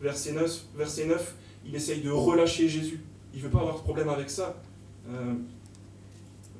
Verset 0.00 0.32
9, 0.32 0.64
verset 0.76 1.06
9, 1.06 1.34
il 1.64 1.74
essaye 1.74 2.00
de 2.00 2.10
relâcher 2.10 2.68
Jésus. 2.68 3.00
Il 3.32 3.38
ne 3.38 3.44
veut 3.44 3.50
pas 3.50 3.60
avoir 3.60 3.76
de 3.76 3.82
problème 3.82 4.08
avec 4.08 4.28
ça. 4.28 4.60
Euh, 5.08 5.34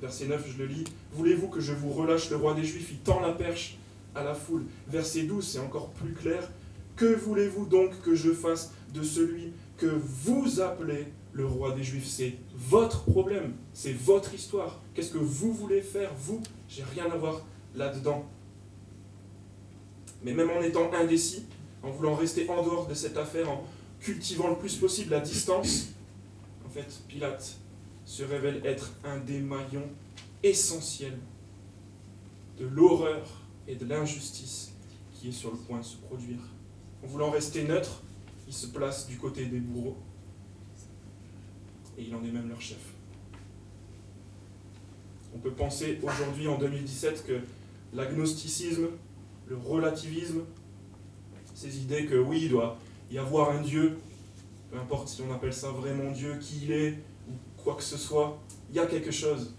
verset 0.00 0.26
9, 0.26 0.46
je 0.48 0.58
le 0.58 0.66
lis. 0.66 0.84
Voulez-vous 1.12 1.48
que 1.48 1.60
je 1.60 1.72
vous 1.72 1.90
relâche? 1.90 2.30
Le 2.30 2.36
roi 2.36 2.54
des 2.54 2.64
Juifs 2.64 2.88
Il 2.90 2.98
tend 2.98 3.20
la 3.20 3.32
perche 3.32 3.76
à 4.14 4.24
la 4.24 4.34
foule. 4.34 4.64
Verset 4.88 5.22
12, 5.22 5.46
c'est 5.46 5.58
encore 5.58 5.90
plus 5.90 6.12
clair. 6.12 6.50
Que 6.96 7.14
voulez-vous 7.14 7.66
donc 7.66 8.00
que 8.02 8.14
je 8.14 8.32
fasse 8.32 8.72
de 8.92 9.02
celui 9.02 9.52
que 9.76 9.86
vous 9.86 10.60
appelez 10.60 11.06
le 11.32 11.46
roi 11.46 11.72
des 11.72 11.84
Juifs? 11.84 12.06
C'est 12.06 12.34
votre 12.54 13.04
problème, 13.04 13.54
c'est 13.72 13.92
votre 13.92 14.34
histoire. 14.34 14.80
Qu'est-ce 14.94 15.12
que 15.12 15.18
vous 15.18 15.52
voulez 15.52 15.80
faire, 15.80 16.10
vous? 16.18 16.42
J'ai 16.68 16.82
rien 16.82 17.10
à 17.10 17.16
voir 17.16 17.44
là-dedans. 17.74 18.26
Mais 20.24 20.34
même 20.34 20.50
en 20.50 20.60
étant 20.60 20.92
indécis, 20.92 21.46
en 21.82 21.90
voulant 21.90 22.16
rester 22.16 22.48
en 22.48 22.62
dehors 22.64 22.88
de 22.88 22.94
cette 22.94 23.16
affaire, 23.16 23.48
en 23.48 23.64
cultivant 24.00 24.48
le 24.48 24.56
plus 24.56 24.76
possible 24.76 25.12
la 25.12 25.20
distance, 25.20 25.90
en 26.66 26.68
fait, 26.68 27.00
Pilate 27.06 27.56
se 28.04 28.24
révèle 28.24 28.60
être 28.64 28.92
un 29.04 29.18
des 29.18 29.38
maillons 29.38 29.88
essentiels 30.42 31.18
de 32.58 32.66
l'horreur 32.66 33.22
et 33.68 33.76
de 33.76 33.84
l'injustice 33.84 34.72
qui 35.12 35.28
est 35.28 35.32
sur 35.32 35.52
le 35.52 35.58
point 35.58 35.78
de 35.78 35.84
se 35.84 35.96
produire. 35.98 36.40
En 37.04 37.06
voulant 37.06 37.30
rester 37.30 37.64
neutre, 37.64 38.02
il 38.48 38.54
se 38.54 38.66
place 38.68 39.06
du 39.06 39.18
côté 39.18 39.44
des 39.44 39.60
bourreaux. 39.60 39.98
Et 41.98 42.04
il 42.04 42.14
en 42.14 42.24
est 42.24 42.30
même 42.30 42.48
leur 42.48 42.60
chef. 42.60 42.78
On 45.34 45.38
peut 45.38 45.52
penser 45.52 45.98
aujourd'hui, 46.02 46.48
en 46.48 46.56
2017, 46.58 47.26
que 47.26 47.40
l'agnosticisme, 47.92 48.88
le 49.46 49.56
relativisme, 49.56 50.40
ces 51.54 51.78
idées 51.78 52.06
que 52.06 52.16
oui, 52.16 52.42
il 52.44 52.50
doit 52.50 52.78
y 53.10 53.18
avoir 53.18 53.50
un 53.50 53.60
Dieu, 53.60 53.98
peu 54.70 54.78
importe 54.78 55.08
si 55.08 55.22
on 55.22 55.32
appelle 55.32 55.52
ça 55.52 55.70
vraiment 55.70 56.10
Dieu, 56.10 56.38
qui 56.40 56.60
il 56.64 56.72
est, 56.72 56.92
ou 57.28 57.62
quoi 57.62 57.74
que 57.74 57.82
ce 57.82 57.98
soit, 57.98 58.40
il 58.70 58.76
y 58.76 58.78
a 58.78 58.86
quelque 58.86 59.10
chose. 59.10 59.54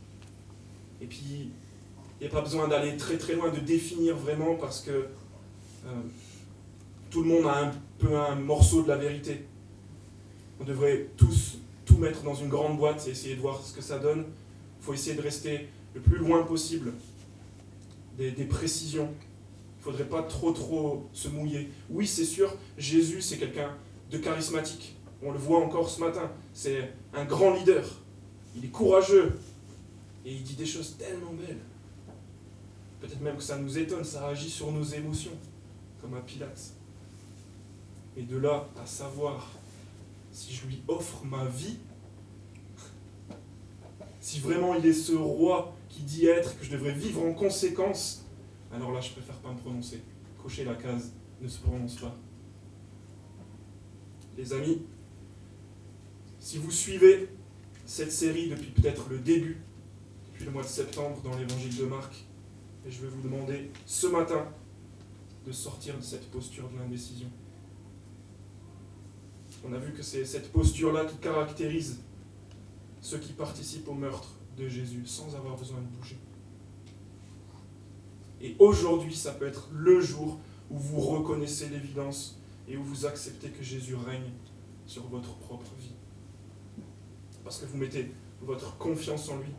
Et 1.01 1.05
puis, 1.05 1.51
il 2.19 2.27
n'y 2.27 2.31
a 2.31 2.35
pas 2.35 2.41
besoin 2.41 2.67
d'aller 2.67 2.97
très 2.97 3.17
très 3.17 3.33
loin, 3.33 3.49
de 3.49 3.59
définir 3.59 4.15
vraiment, 4.15 4.55
parce 4.55 4.81
que 4.81 4.91
euh, 4.91 5.91
tout 7.09 7.23
le 7.23 7.29
monde 7.29 7.45
a 7.47 7.67
un 7.67 7.71
peu 7.97 8.17
un 8.17 8.35
morceau 8.35 8.83
de 8.83 8.89
la 8.89 8.97
vérité. 8.97 9.45
On 10.59 10.65
devrait 10.65 11.07
tous 11.15 11.59
tout 11.85 11.97
mettre 11.97 12.23
dans 12.23 12.35
une 12.35 12.49
grande 12.49 12.77
boîte 12.77 13.07
et 13.07 13.11
essayer 13.11 13.35
de 13.35 13.41
voir 13.41 13.61
ce 13.63 13.73
que 13.73 13.81
ça 13.81 13.99
donne. 13.99 14.25
Il 14.79 14.85
faut 14.85 14.93
essayer 14.93 15.15
de 15.15 15.21
rester 15.21 15.69
le 15.95 16.01
plus 16.01 16.17
loin 16.17 16.43
possible 16.43 16.93
des, 18.17 18.31
des 18.31 18.45
précisions. 18.45 19.09
Il 19.77 19.79
ne 19.79 19.83
faudrait 19.83 20.09
pas 20.09 20.23
trop 20.23 20.51
trop 20.51 21.07
se 21.13 21.29
mouiller. 21.29 21.69
Oui, 21.89 22.05
c'est 22.05 22.25
sûr, 22.25 22.53
Jésus, 22.77 23.21
c'est 23.21 23.37
quelqu'un 23.37 23.73
de 24.11 24.17
charismatique. 24.17 24.95
On 25.23 25.31
le 25.31 25.37
voit 25.37 25.59
encore 25.59 25.89
ce 25.89 26.01
matin. 26.01 26.29
C'est 26.53 26.93
un 27.13 27.23
grand 27.23 27.53
leader. 27.53 27.85
Il 28.55 28.65
est 28.65 28.69
courageux. 28.69 29.39
Et 30.25 30.33
il 30.33 30.43
dit 30.43 30.55
des 30.55 30.65
choses 30.65 30.97
tellement 30.97 31.31
belles. 31.31 31.59
Peut-être 32.99 33.21
même 33.21 33.37
que 33.37 33.43
ça 33.43 33.57
nous 33.57 33.77
étonne, 33.77 34.03
ça 34.03 34.27
agit 34.27 34.49
sur 34.49 34.71
nos 34.71 34.83
émotions, 34.83 35.37
comme 36.01 36.15
à 36.15 36.21
Pilate. 36.21 36.73
Et 38.17 38.23
de 38.23 38.37
là 38.37 38.67
à 38.81 38.85
savoir 38.85 39.51
si 40.31 40.53
je 40.53 40.67
lui 40.67 40.81
offre 40.87 41.23
ma 41.25 41.45
vie, 41.45 41.77
si 44.19 44.39
vraiment 44.39 44.75
il 44.75 44.85
est 44.85 44.93
ce 44.93 45.13
roi 45.13 45.73
qui 45.87 46.01
dit 46.01 46.25
être, 46.27 46.57
que 46.59 46.65
je 46.65 46.71
devrais 46.71 46.91
vivre 46.91 47.23
en 47.23 47.33
conséquence, 47.33 48.25
alors 48.73 48.91
là 48.91 48.99
je 49.01 49.11
préfère 49.11 49.37
pas 49.37 49.51
me 49.51 49.57
prononcer. 49.57 50.01
Cocher 50.41 50.65
la 50.65 50.75
case, 50.75 51.11
ne 51.41 51.47
se 51.47 51.59
prononce 51.59 51.95
pas. 51.95 52.15
Les 54.37 54.53
amis, 54.53 54.81
si 56.39 56.57
vous 56.57 56.71
suivez 56.71 57.29
cette 57.85 58.11
série 58.11 58.49
depuis 58.49 58.71
peut-être 58.71 59.09
le 59.09 59.19
début, 59.19 59.61
depuis 60.27 60.45
le 60.45 60.51
mois 60.51 60.63
de 60.63 60.67
septembre 60.67 61.21
dans 61.23 61.35
l'évangile 61.37 61.75
de 61.75 61.85
Marc, 61.85 62.25
et 62.89 62.91
je 62.91 63.01
vais 63.01 63.07
vous 63.07 63.21
demander 63.21 63.69
ce 63.85 64.07
matin 64.07 64.47
de 65.45 65.51
sortir 65.51 65.95
de 65.95 66.01
cette 66.01 66.31
posture 66.31 66.67
de 66.69 66.77
l'indécision. 66.79 67.29
On 69.63 69.73
a 69.73 69.77
vu 69.77 69.93
que 69.93 70.01
c'est 70.01 70.25
cette 70.25 70.51
posture-là 70.51 71.05
qui 71.05 71.17
caractérise 71.17 71.99
ceux 72.99 73.19
qui 73.19 73.33
participent 73.33 73.87
au 73.87 73.93
meurtre 73.93 74.29
de 74.57 74.67
Jésus 74.67 75.05
sans 75.05 75.35
avoir 75.35 75.55
besoin 75.55 75.79
de 75.79 75.85
bouger. 75.85 76.17
Et 78.41 78.55
aujourd'hui, 78.57 79.15
ça 79.15 79.33
peut 79.33 79.45
être 79.45 79.69
le 79.71 80.01
jour 80.01 80.39
où 80.71 80.77
vous 80.77 80.99
reconnaissez 80.99 81.69
l'évidence 81.69 82.39
et 82.67 82.75
où 82.75 82.83
vous 82.83 83.05
acceptez 83.05 83.49
que 83.49 83.61
Jésus 83.61 83.95
règne 83.95 84.31
sur 84.87 85.05
votre 85.07 85.35
propre 85.35 85.71
vie 85.77 85.93
parce 87.43 87.59
que 87.59 87.65
vous 87.67 87.77
mettez 87.77 88.11
votre 88.41 88.77
confiance 88.77 89.29
en 89.29 89.37
lui. 89.37 89.53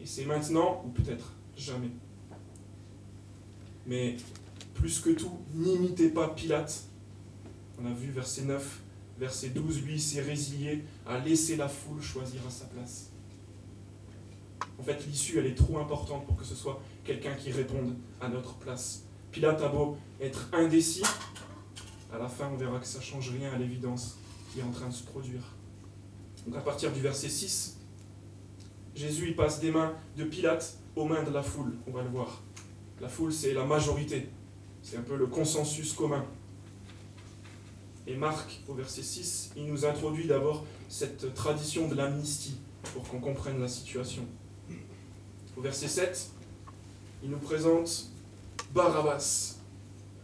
Et 0.00 0.06
c'est 0.06 0.24
maintenant 0.24 0.82
ou 0.86 0.88
peut-être 0.88 1.34
jamais. 1.56 1.90
Mais 3.86 4.16
plus 4.74 5.00
que 5.00 5.10
tout, 5.10 5.38
n'imitez 5.54 6.10
pas 6.10 6.28
Pilate. 6.28 6.84
On 7.80 7.86
a 7.86 7.92
vu 7.92 8.10
verset 8.10 8.42
9, 8.42 8.80
verset 9.18 9.48
12, 9.50 9.82
lui 9.82 10.00
s'est 10.00 10.22
résilié 10.22 10.84
à 11.06 11.18
laisser 11.18 11.56
la 11.56 11.68
foule 11.68 12.02
choisir 12.02 12.40
à 12.46 12.50
sa 12.50 12.66
place. 12.66 13.10
En 14.78 14.82
fait, 14.82 15.06
l'issue, 15.06 15.38
elle 15.38 15.46
est 15.46 15.54
trop 15.54 15.78
importante 15.78 16.26
pour 16.26 16.36
que 16.36 16.44
ce 16.44 16.54
soit 16.54 16.80
quelqu'un 17.04 17.34
qui 17.34 17.52
réponde 17.52 17.94
à 18.20 18.28
notre 18.28 18.54
place. 18.54 19.02
Pilate 19.30 19.60
a 19.62 19.68
beau 19.68 19.96
être 20.20 20.48
indécis, 20.52 21.02
à 22.12 22.18
la 22.18 22.28
fin, 22.28 22.48
on 22.52 22.56
verra 22.56 22.78
que 22.78 22.86
ça 22.86 22.98
ne 22.98 23.04
change 23.04 23.30
rien 23.30 23.52
à 23.52 23.58
l'évidence 23.58 24.18
qui 24.52 24.60
est 24.60 24.62
en 24.62 24.70
train 24.70 24.88
de 24.88 24.94
se 24.94 25.04
produire. 25.04 25.42
Donc 26.46 26.56
à 26.56 26.60
partir 26.60 26.92
du 26.92 27.00
verset 27.00 27.28
6, 27.28 27.78
Jésus 28.94 29.32
passe 29.32 29.60
des 29.60 29.70
mains 29.70 29.94
de 30.16 30.24
Pilate 30.24 30.76
aux 30.96 31.04
mains 31.04 31.22
de 31.22 31.30
la 31.30 31.42
foule, 31.42 31.74
on 31.86 31.92
va 31.92 32.02
le 32.02 32.08
voir. 32.08 32.42
La 33.00 33.08
foule, 33.08 33.32
c'est 33.32 33.54
la 33.54 33.64
majorité. 33.64 34.28
C'est 34.82 34.96
un 34.96 35.02
peu 35.02 35.16
le 35.16 35.26
consensus 35.26 35.92
commun. 35.92 36.24
Et 38.06 38.16
Marc, 38.16 38.60
au 38.68 38.74
verset 38.74 39.02
6, 39.02 39.52
il 39.56 39.66
nous 39.66 39.84
introduit 39.84 40.26
d'abord 40.26 40.64
cette 40.88 41.32
tradition 41.34 41.88
de 41.88 41.94
l'amnistie 41.94 42.58
pour 42.92 43.08
qu'on 43.08 43.20
comprenne 43.20 43.60
la 43.60 43.68
situation. 43.68 44.22
Au 45.56 45.60
verset 45.60 45.88
7, 45.88 46.30
il 47.22 47.30
nous 47.30 47.38
présente 47.38 48.06
Barabbas, 48.72 49.58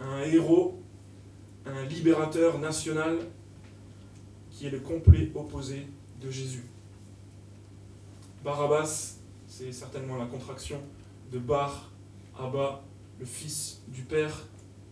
un 0.00 0.22
héros, 0.22 0.80
un 1.64 1.84
libérateur 1.84 2.58
national 2.58 3.18
qui 4.50 4.66
est 4.66 4.70
le 4.70 4.80
complet 4.80 5.30
opposé 5.34 5.86
de 6.20 6.30
Jésus. 6.30 6.64
Barabbas, 8.46 9.16
c'est 9.48 9.72
certainement 9.72 10.16
la 10.16 10.26
contraction 10.26 10.80
de 11.32 11.40
Bar, 11.40 11.90
Abba, 12.38 12.84
le 13.18 13.26
fils 13.26 13.82
du 13.88 14.02
Père. 14.02 14.46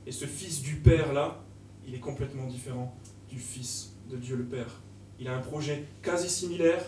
Et 0.09 0.11
ce 0.11 0.25
fils 0.25 0.61
du 0.61 0.75
Père-là, 0.75 1.41
il 1.87 1.95
est 1.95 2.01
complètement 2.01 2.49
différent 2.49 2.93
du 3.31 3.39
fils 3.39 3.93
de 4.11 4.17
Dieu 4.17 4.35
le 4.35 4.45
Père. 4.45 4.81
Il 5.21 5.29
a 5.29 5.37
un 5.37 5.41
projet 5.41 5.85
quasi 6.03 6.29
similaire, 6.29 6.85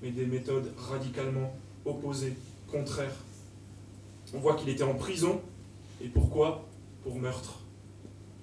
mais 0.00 0.12
des 0.12 0.26
méthodes 0.26 0.72
radicalement 0.78 1.52
opposées, 1.84 2.36
contraires. 2.70 3.16
On 4.32 4.38
voit 4.38 4.54
qu'il 4.54 4.68
était 4.68 4.84
en 4.84 4.94
prison. 4.94 5.40
Et 6.00 6.06
pourquoi? 6.06 6.68
Pour 7.02 7.16
meurtre, 7.16 7.58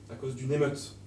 à 0.10 0.15
cause 0.15 0.36
d'une 0.36 0.51
émeute. 0.51 0.98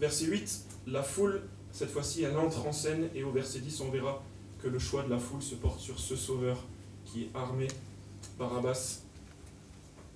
Verset 0.00 0.24
8, 0.24 0.64
la 0.86 1.02
foule, 1.02 1.42
cette 1.72 1.90
fois-ci, 1.90 2.22
elle 2.22 2.36
entre 2.36 2.66
en 2.66 2.72
scène, 2.72 3.08
et 3.14 3.22
au 3.22 3.30
verset 3.30 3.60
10, 3.60 3.80
on 3.80 3.90
verra 3.90 4.22
que 4.62 4.68
le 4.68 4.78
choix 4.78 5.02
de 5.02 5.10
la 5.10 5.18
foule 5.18 5.42
se 5.42 5.54
porte 5.54 5.80
sur 5.80 5.98
ce 5.98 6.16
sauveur 6.16 6.58
qui 7.04 7.24
est 7.24 7.30
armé, 7.34 7.68
Barabbas. 8.38 9.00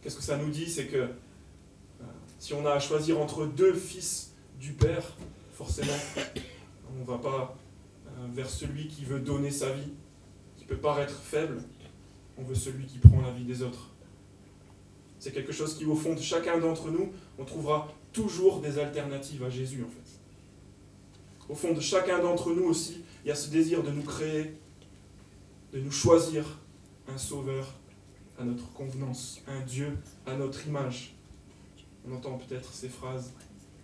Qu'est-ce 0.03 0.17
que 0.17 0.23
ça 0.23 0.37
nous 0.37 0.51
dit? 0.51 0.69
C'est 0.69 0.87
que 0.87 0.97
euh, 0.97 2.05
si 2.39 2.53
on 2.55 2.67
a 2.67 2.73
à 2.73 2.81
choisir 2.81 3.21
entre 3.21 3.47
deux 3.47 3.75
fils 3.75 4.33
du 4.61 4.73
Père, 4.73 5.17
forcément, 5.55 5.97
on 6.91 7.01
ne 7.01 7.05
va 7.05 7.19
pas 7.19 7.57
euh, 8.07 8.27
vers 8.35 8.51
celui 8.51 8.89
qui 8.89 9.05
veut 9.05 9.21
donner 9.21 9.51
sa 9.51 9.73
vie, 9.73 9.93
qui 10.57 10.65
peut 10.65 10.77
paraître 10.77 11.19
faible, 11.19 11.63
on 12.37 12.43
veut 12.43 12.55
celui 12.55 12.85
qui 12.87 12.99
prend 12.99 13.21
la 13.23 13.31
vie 13.31 13.45
des 13.45 13.63
autres. 13.63 13.91
C'est 15.19 15.33
quelque 15.33 15.53
chose 15.53 15.75
qui, 15.75 15.87
au 15.87 15.95
fond 15.95 16.15
chacun 16.19 16.59
d'entre 16.59 16.91
nous, 16.91 17.13
on 17.39 17.45
trouvera 17.45 17.89
toujours 18.13 18.61
des 18.61 18.79
alternatives 18.79 19.43
à 19.43 19.49
Jésus, 19.49 19.83
en 19.83 19.89
fait. 19.89 20.04
Au 21.49 21.55
fond 21.55 21.73
de 21.73 21.81
chacun 21.81 22.21
d'entre 22.21 22.53
nous 22.53 22.65
aussi, 22.65 23.03
il 23.25 23.29
y 23.29 23.31
a 23.31 23.35
ce 23.35 23.51
désir 23.51 23.83
de 23.83 23.91
nous 23.91 24.03
créer, 24.03 24.55
de 25.73 25.81
nous 25.81 25.91
choisir 25.91 26.59
un 27.09 27.19
sauveur 27.19 27.75
à 28.39 28.45
notre 28.45 28.73
convenance, 28.73 29.41
un 29.47 29.61
Dieu 29.61 29.97
à 30.27 30.35
notre 30.37 30.67
image. 30.67 31.15
On 32.07 32.15
entend 32.15 32.39
peut-être 32.39 32.73
ces 32.73 32.89
phrases, 32.89 33.33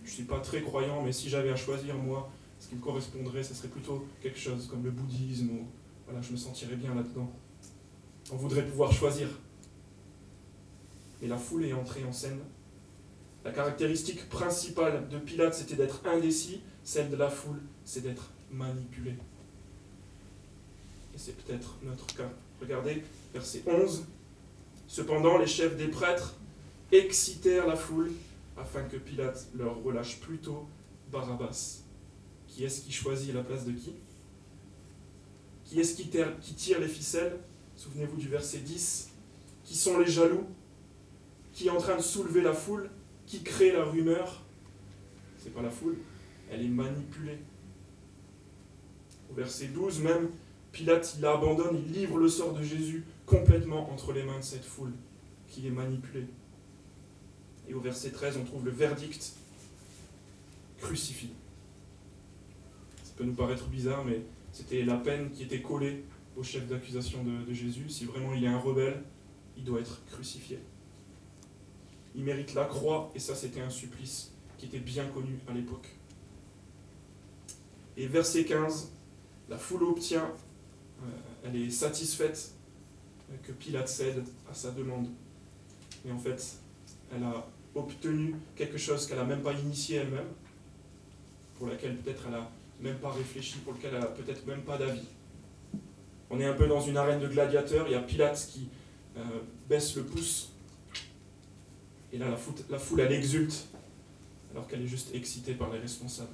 je 0.03 0.09
ne 0.09 0.13
suis 0.15 0.23
pas 0.23 0.39
très 0.39 0.61
croyant, 0.61 1.01
mais 1.03 1.11
si 1.11 1.29
j'avais 1.29 1.49
à 1.49 1.55
choisir, 1.55 1.95
moi, 1.95 2.31
ce 2.59 2.69
qui 2.69 2.75
me 2.75 2.81
correspondrait, 2.81 3.43
ce 3.43 3.53
serait 3.53 3.67
plutôt 3.67 4.07
quelque 4.21 4.39
chose 4.39 4.67
comme 4.67 4.83
le 4.83 4.91
bouddhisme, 4.91 5.49
ou 5.51 5.67
voilà, 6.05 6.21
je 6.21 6.31
me 6.31 6.37
sentirais 6.37 6.75
bien 6.75 6.93
là-dedans. 6.93 7.31
On 8.31 8.35
voudrait 8.35 8.65
pouvoir 8.65 8.91
choisir. 8.91 9.27
Et 11.21 11.27
la 11.27 11.37
foule 11.37 11.65
est 11.65 11.73
entrée 11.73 12.03
en 12.03 12.13
scène. 12.13 12.39
La 13.43 13.51
caractéristique 13.51 14.27
principale 14.29 15.07
de 15.09 15.17
Pilate, 15.17 15.53
c'était 15.53 15.75
d'être 15.75 16.01
indécis. 16.05 16.61
Celle 16.91 17.09
de 17.09 17.15
la 17.15 17.29
foule, 17.29 17.61
c'est 17.85 18.01
d'être 18.01 18.31
manipulé. 18.51 19.11
Et 21.13 21.17
c'est 21.17 21.37
peut-être 21.37 21.77
notre 21.83 22.05
cas. 22.17 22.29
Regardez, 22.59 23.01
verset 23.33 23.63
11. 23.65 24.03
Cependant, 24.89 25.37
les 25.37 25.47
chefs 25.47 25.77
des 25.77 25.87
prêtres 25.87 26.35
excitèrent 26.91 27.65
la 27.65 27.77
foule 27.77 28.11
afin 28.57 28.83
que 28.83 28.97
Pilate 28.97 29.47
leur 29.55 29.81
relâche 29.81 30.19
plutôt 30.19 30.67
Barabbas. 31.13 31.83
Qui 32.49 32.65
est-ce 32.65 32.81
qui 32.81 32.91
choisit 32.91 33.33
la 33.33 33.43
place 33.43 33.63
de 33.63 33.71
qui? 33.71 33.93
Qui 35.63 35.79
est-ce 35.79 35.95
qui, 35.95 36.09
tire 36.09 36.81
les 36.81 36.89
ficelles? 36.89 37.39
Souvenez-vous 37.77 38.17
du 38.17 38.27
verset 38.27 38.57
10. 38.57 39.11
Qui 39.63 39.77
sont 39.77 39.97
les 39.97 40.11
jaloux? 40.11 40.45
Qui 41.53 41.67
est 41.67 41.71
en 41.71 41.77
train 41.77 41.95
de 41.95 42.01
soulever 42.01 42.41
la 42.41 42.51
foule? 42.51 42.89
Qui 43.27 43.43
crée 43.43 43.71
la 43.71 43.85
rumeur? 43.85 44.41
C'est 45.41 45.53
pas 45.53 45.61
la 45.61 45.71
foule, 45.71 45.95
elle 46.51 46.63
est 46.63 46.69
manipulée. 46.69 47.39
Au 49.31 49.33
verset 49.33 49.67
12 49.67 50.01
même, 50.01 50.29
Pilate, 50.71 51.15
il 51.17 51.25
abandonne, 51.25 51.81
il 51.85 51.93
livre 51.93 52.17
le 52.17 52.27
sort 52.27 52.53
de 52.53 52.63
Jésus 52.63 53.03
complètement 53.25 53.91
entre 53.91 54.13
les 54.13 54.23
mains 54.23 54.39
de 54.39 54.43
cette 54.43 54.65
foule 54.65 54.91
qui 55.47 55.65
est 55.67 55.71
manipulée. 55.71 56.27
Et 57.67 57.73
au 57.73 57.79
verset 57.79 58.11
13, 58.11 58.37
on 58.37 58.43
trouve 58.43 58.65
le 58.65 58.71
verdict 58.71 59.33
crucifie. 60.79 61.31
Ça 63.03 63.13
peut 63.15 63.23
nous 63.23 63.33
paraître 63.33 63.67
bizarre, 63.67 64.03
mais 64.05 64.21
c'était 64.51 64.83
la 64.83 64.97
peine 64.97 65.31
qui 65.31 65.43
était 65.43 65.61
collée 65.61 66.03
au 66.35 66.43
chef 66.43 66.67
d'accusation 66.67 67.23
de, 67.23 67.53
Jésus. 67.53 67.89
Si 67.89 68.05
vraiment 68.05 68.33
il 68.33 68.43
est 68.43 68.47
un 68.47 68.59
rebelle, 68.59 69.03
il 69.57 69.63
doit 69.63 69.79
être 69.79 70.03
crucifié. 70.05 70.59
Il 72.15 72.23
mérite 72.23 72.53
la 72.53 72.65
croix, 72.65 73.11
et 73.15 73.19
ça 73.19 73.35
c'était 73.35 73.61
un 73.61 73.69
supplice 73.69 74.31
qui 74.57 74.65
était 74.65 74.79
bien 74.79 75.05
connu 75.07 75.39
à 75.47 75.53
l'époque. 75.53 75.87
Et 77.97 78.07
verset 78.07 78.45
15, 78.45 78.91
la 79.49 79.57
foule 79.57 79.83
obtient 79.83 80.31
euh, 81.01 81.07
elle 81.43 81.55
est 81.55 81.69
satisfaite 81.69 82.51
que 83.43 83.51
Pilate 83.51 83.87
cède 83.87 84.23
à 84.49 84.53
sa 84.53 84.71
demande. 84.71 85.07
Et 86.05 86.11
en 86.11 86.17
fait, 86.17 86.57
elle 87.13 87.23
a 87.23 87.47
obtenu 87.75 88.35
quelque 88.55 88.77
chose 88.77 89.07
qu'elle 89.07 89.17
n'a 89.17 89.23
même 89.23 89.41
pas 89.41 89.53
initié 89.53 89.97
elle-même, 89.97 90.27
pour 91.57 91.67
laquelle 91.67 91.97
peut-être 91.97 92.23
elle 92.25 92.33
n'a 92.33 92.49
même 92.81 92.97
pas 92.97 93.11
réfléchi, 93.11 93.59
pour 93.59 93.73
lequel 93.73 93.93
elle 93.93 94.01
n'a 94.01 94.07
peut-être 94.07 94.45
même 94.45 94.61
pas 94.61 94.77
d'avis. 94.77 95.07
On 96.29 96.39
est 96.39 96.45
un 96.45 96.53
peu 96.53 96.67
dans 96.67 96.81
une 96.81 96.97
arène 96.97 97.19
de 97.19 97.27
gladiateurs, 97.27 97.87
il 97.87 97.93
y 97.93 97.95
a 97.95 98.01
Pilate 98.01 98.47
qui 98.51 98.69
euh, 99.17 99.21
baisse 99.69 99.95
le 99.95 100.03
pouce, 100.03 100.51
et 102.13 102.17
là 102.17 102.29
la 102.29 102.37
foule, 102.37 102.55
la 102.69 102.79
foule 102.79 103.01
elle 103.01 103.11
exulte, 103.11 103.67
alors 104.51 104.67
qu'elle 104.67 104.81
est 104.81 104.87
juste 104.87 105.13
excitée 105.13 105.53
par 105.53 105.71
les 105.71 105.79
responsables. 105.79 106.29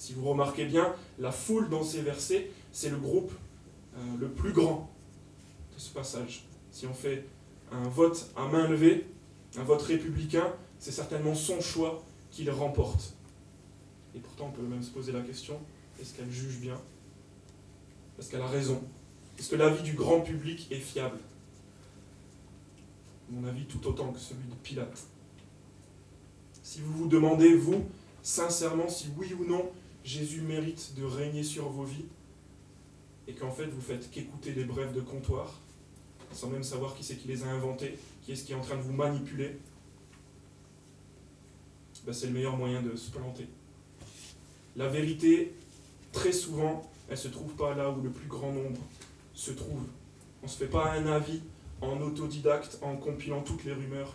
Si 0.00 0.14
vous 0.14 0.24
remarquez 0.24 0.64
bien, 0.64 0.94
la 1.18 1.30
foule 1.30 1.68
dans 1.68 1.84
ces 1.84 2.00
versets, 2.00 2.50
c'est 2.72 2.88
le 2.88 2.96
groupe 2.96 3.32
euh, 3.94 4.00
le 4.18 4.30
plus 4.30 4.54
grand 4.54 4.90
de 5.74 5.78
ce 5.78 5.90
passage. 5.90 6.46
Si 6.70 6.86
on 6.86 6.94
fait 6.94 7.26
un 7.70 7.86
vote 7.86 8.30
à 8.34 8.46
main 8.48 8.66
levée, 8.66 9.04
un 9.58 9.62
vote 9.62 9.82
républicain, 9.82 10.54
c'est 10.78 10.90
certainement 10.90 11.34
son 11.34 11.60
choix 11.60 12.02
qui 12.30 12.44
le 12.44 12.52
remporte. 12.52 13.12
Et 14.14 14.20
pourtant, 14.20 14.46
on 14.46 14.52
peut 14.52 14.62
même 14.62 14.82
se 14.82 14.88
poser 14.88 15.12
la 15.12 15.20
question, 15.20 15.60
est-ce 16.00 16.14
qu'elle 16.14 16.30
juge 16.30 16.60
bien? 16.60 16.80
Est-ce 18.18 18.30
qu'elle 18.30 18.40
a 18.40 18.48
raison? 18.48 18.82
Est-ce 19.38 19.50
que 19.50 19.56
l'avis 19.56 19.82
du 19.82 19.92
grand 19.92 20.22
public 20.22 20.66
est 20.70 20.76
fiable? 20.76 21.18
Mon 23.28 23.46
avis 23.46 23.66
tout 23.66 23.86
autant 23.86 24.10
que 24.12 24.18
celui 24.18 24.48
de 24.48 24.54
Pilate. 24.62 24.98
Si 26.62 26.80
vous 26.80 26.92
vous 26.94 27.06
demandez, 27.06 27.54
vous, 27.54 27.84
sincèrement, 28.22 28.88
si 28.88 29.08
oui 29.18 29.34
ou 29.38 29.44
non, 29.44 29.70
Jésus 30.04 30.40
mérite 30.42 30.94
de 30.96 31.04
régner 31.04 31.42
sur 31.42 31.68
vos 31.68 31.84
vies, 31.84 32.06
et 33.28 33.34
qu'en 33.34 33.50
fait 33.50 33.66
vous 33.66 33.80
faites 33.80 34.10
qu'écouter 34.10 34.52
des 34.52 34.64
brèves 34.64 34.94
de 34.94 35.00
comptoir, 35.00 35.60
sans 36.32 36.48
même 36.48 36.62
savoir 36.62 36.96
qui 36.96 37.04
c'est 37.04 37.16
qui 37.16 37.28
les 37.28 37.42
a 37.44 37.48
inventés, 37.48 37.98
qui 38.22 38.32
est-ce 38.32 38.44
qui 38.44 38.52
est 38.52 38.56
en 38.56 38.60
train 38.60 38.76
de 38.76 38.82
vous 38.82 38.92
manipuler, 38.92 39.56
ben 42.06 42.12
c'est 42.14 42.26
le 42.26 42.32
meilleur 42.32 42.56
moyen 42.56 42.82
de 42.82 42.96
se 42.96 43.10
planter. 43.10 43.46
La 44.76 44.88
vérité, 44.88 45.52
très 46.12 46.32
souvent, 46.32 46.90
elle 47.08 47.14
ne 47.14 47.20
se 47.20 47.28
trouve 47.28 47.52
pas 47.54 47.74
là 47.74 47.90
où 47.90 48.00
le 48.00 48.10
plus 48.10 48.26
grand 48.28 48.52
nombre 48.52 48.80
se 49.34 49.50
trouve. 49.50 49.82
On 50.42 50.46
ne 50.46 50.50
se 50.50 50.56
fait 50.56 50.66
pas 50.66 50.92
un 50.92 51.06
avis 51.06 51.42
en 51.80 52.00
autodidacte, 52.00 52.78
en 52.82 52.96
compilant 52.96 53.42
toutes 53.42 53.64
les 53.64 53.72
rumeurs 53.72 54.14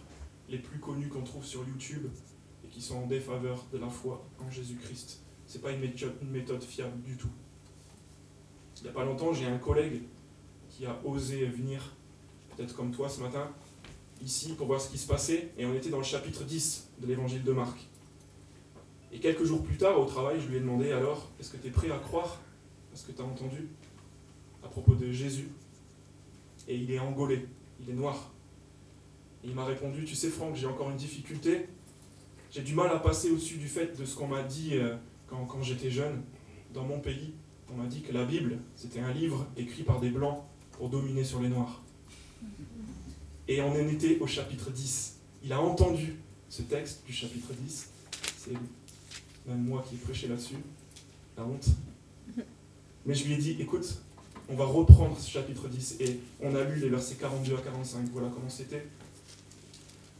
les 0.49 0.57
plus 0.57 0.79
connues 0.79 1.07
qu'on 1.07 1.23
trouve 1.23 1.45
sur 1.45 1.67
YouTube 1.67 2.07
et 2.63 2.67
qui 2.67 2.81
sont 2.81 2.97
en 2.97 3.07
défaveur 3.07 3.63
de 3.71 3.77
la 3.77 3.89
foi 3.89 4.25
en 4.39 4.49
Jésus-Christ. 4.49 5.24
Ce 5.47 5.57
n'est 5.57 5.63
pas 5.63 5.71
une 5.71 5.79
méthode, 5.79 6.15
une 6.21 6.31
méthode 6.31 6.63
fiable 6.63 7.01
du 7.01 7.17
tout. 7.17 7.29
Il 8.77 8.83
n'y 8.83 8.89
a 8.89 8.93
pas 8.93 9.05
longtemps, 9.05 9.33
j'ai 9.33 9.45
un 9.45 9.57
collègue 9.57 10.03
qui 10.69 10.85
a 10.85 10.99
osé 11.05 11.45
venir, 11.45 11.93
peut-être 12.55 12.75
comme 12.75 12.91
toi 12.91 13.09
ce 13.09 13.21
matin, 13.21 13.49
ici 14.21 14.53
pour 14.53 14.67
voir 14.67 14.81
ce 14.81 14.89
qui 14.89 14.97
se 14.97 15.07
passait, 15.07 15.51
et 15.57 15.65
on 15.65 15.73
était 15.73 15.89
dans 15.89 15.97
le 15.97 16.03
chapitre 16.03 16.43
10 16.43 16.89
de 17.01 17.07
l'évangile 17.07 17.43
de 17.43 17.51
Marc. 17.51 17.87
Et 19.11 19.19
quelques 19.19 19.45
jours 19.45 19.63
plus 19.63 19.77
tard, 19.77 19.99
au 19.99 20.05
travail, 20.05 20.41
je 20.41 20.47
lui 20.47 20.57
ai 20.57 20.59
demandé 20.59 20.91
alors, 20.91 21.31
est-ce 21.39 21.51
que 21.51 21.57
tu 21.57 21.67
es 21.67 21.71
prêt 21.71 21.89
à 21.89 21.97
croire 21.97 22.41
à 22.93 22.97
ce 22.97 23.05
que 23.05 23.11
tu 23.11 23.21
as 23.21 23.25
entendu 23.25 23.69
à 24.63 24.67
propos 24.67 24.93
de 24.93 25.11
Jésus? 25.11 25.49
Et 26.67 26.75
il 26.75 26.91
est 26.91 26.99
angolais, 26.99 27.47
il 27.79 27.89
est 27.89 27.93
noir. 27.93 28.31
Et 29.43 29.47
il 29.47 29.55
m'a 29.55 29.65
répondu, 29.65 30.03
tu 30.03 30.15
sais 30.15 30.29
Franck, 30.29 30.55
j'ai 30.55 30.67
encore 30.67 30.89
une 30.89 30.97
difficulté, 30.97 31.67
j'ai 32.51 32.61
du 32.61 32.73
mal 32.73 32.89
à 32.89 32.99
passer 32.99 33.31
au-dessus 33.31 33.57
du 33.57 33.67
fait 33.67 33.97
de 33.97 34.05
ce 34.05 34.15
qu'on 34.15 34.27
m'a 34.27 34.43
dit 34.43 34.77
euh, 34.77 34.95
quand, 35.27 35.61
j'étais 35.61 35.91
jeune 35.91 36.21
dans 36.73 36.83
mon 36.83 36.99
pays 36.99 37.33
on 37.71 37.77
m'a 37.77 37.87
dit 37.87 38.01
que 38.01 38.13
la 38.13 38.25
Bible, 38.25 38.59
c'était 38.75 38.99
un 38.99 39.11
livre 39.11 39.47
écrit 39.57 39.83
par 39.83 39.99
des 39.99 40.09
blancs 40.09 40.39
pour 40.73 40.89
dominer 40.89 41.23
sur 41.23 41.41
les 41.41 41.49
noirs. 41.49 41.81
Et 43.47 43.61
on 43.61 43.71
en 43.71 43.87
était 43.87 44.19
au 44.19 44.27
chapitre 44.27 44.71
10. 44.71 45.15
Il 45.43 45.53
a 45.53 45.59
entendu 45.59 46.15
ce 46.49 46.61
texte 46.63 47.03
du 47.05 47.13
chapitre 47.13 47.53
10. 47.53 47.89
C'est 48.37 48.53
même 49.47 49.63
moi 49.63 49.83
qui 49.87 49.95
ai 49.95 50.27
là-dessus. 50.27 50.55
La 51.37 51.43
honte. 51.43 51.67
Mais 53.05 53.13
je 53.13 53.25
lui 53.25 53.33
ai 53.33 53.37
dit, 53.37 53.57
écoute, 53.59 54.01
on 54.49 54.55
va 54.55 54.65
reprendre 54.65 55.17
ce 55.19 55.29
chapitre 55.29 55.67
10 55.67 55.97
et 55.99 56.19
on 56.41 56.55
a 56.55 56.63
lu 56.63 56.79
les 56.79 56.89
versets 56.89 57.15
42 57.15 57.55
à 57.55 57.61
45. 57.61 58.09
Voilà 58.11 58.29
comment 58.33 58.49
c'était. 58.49 58.85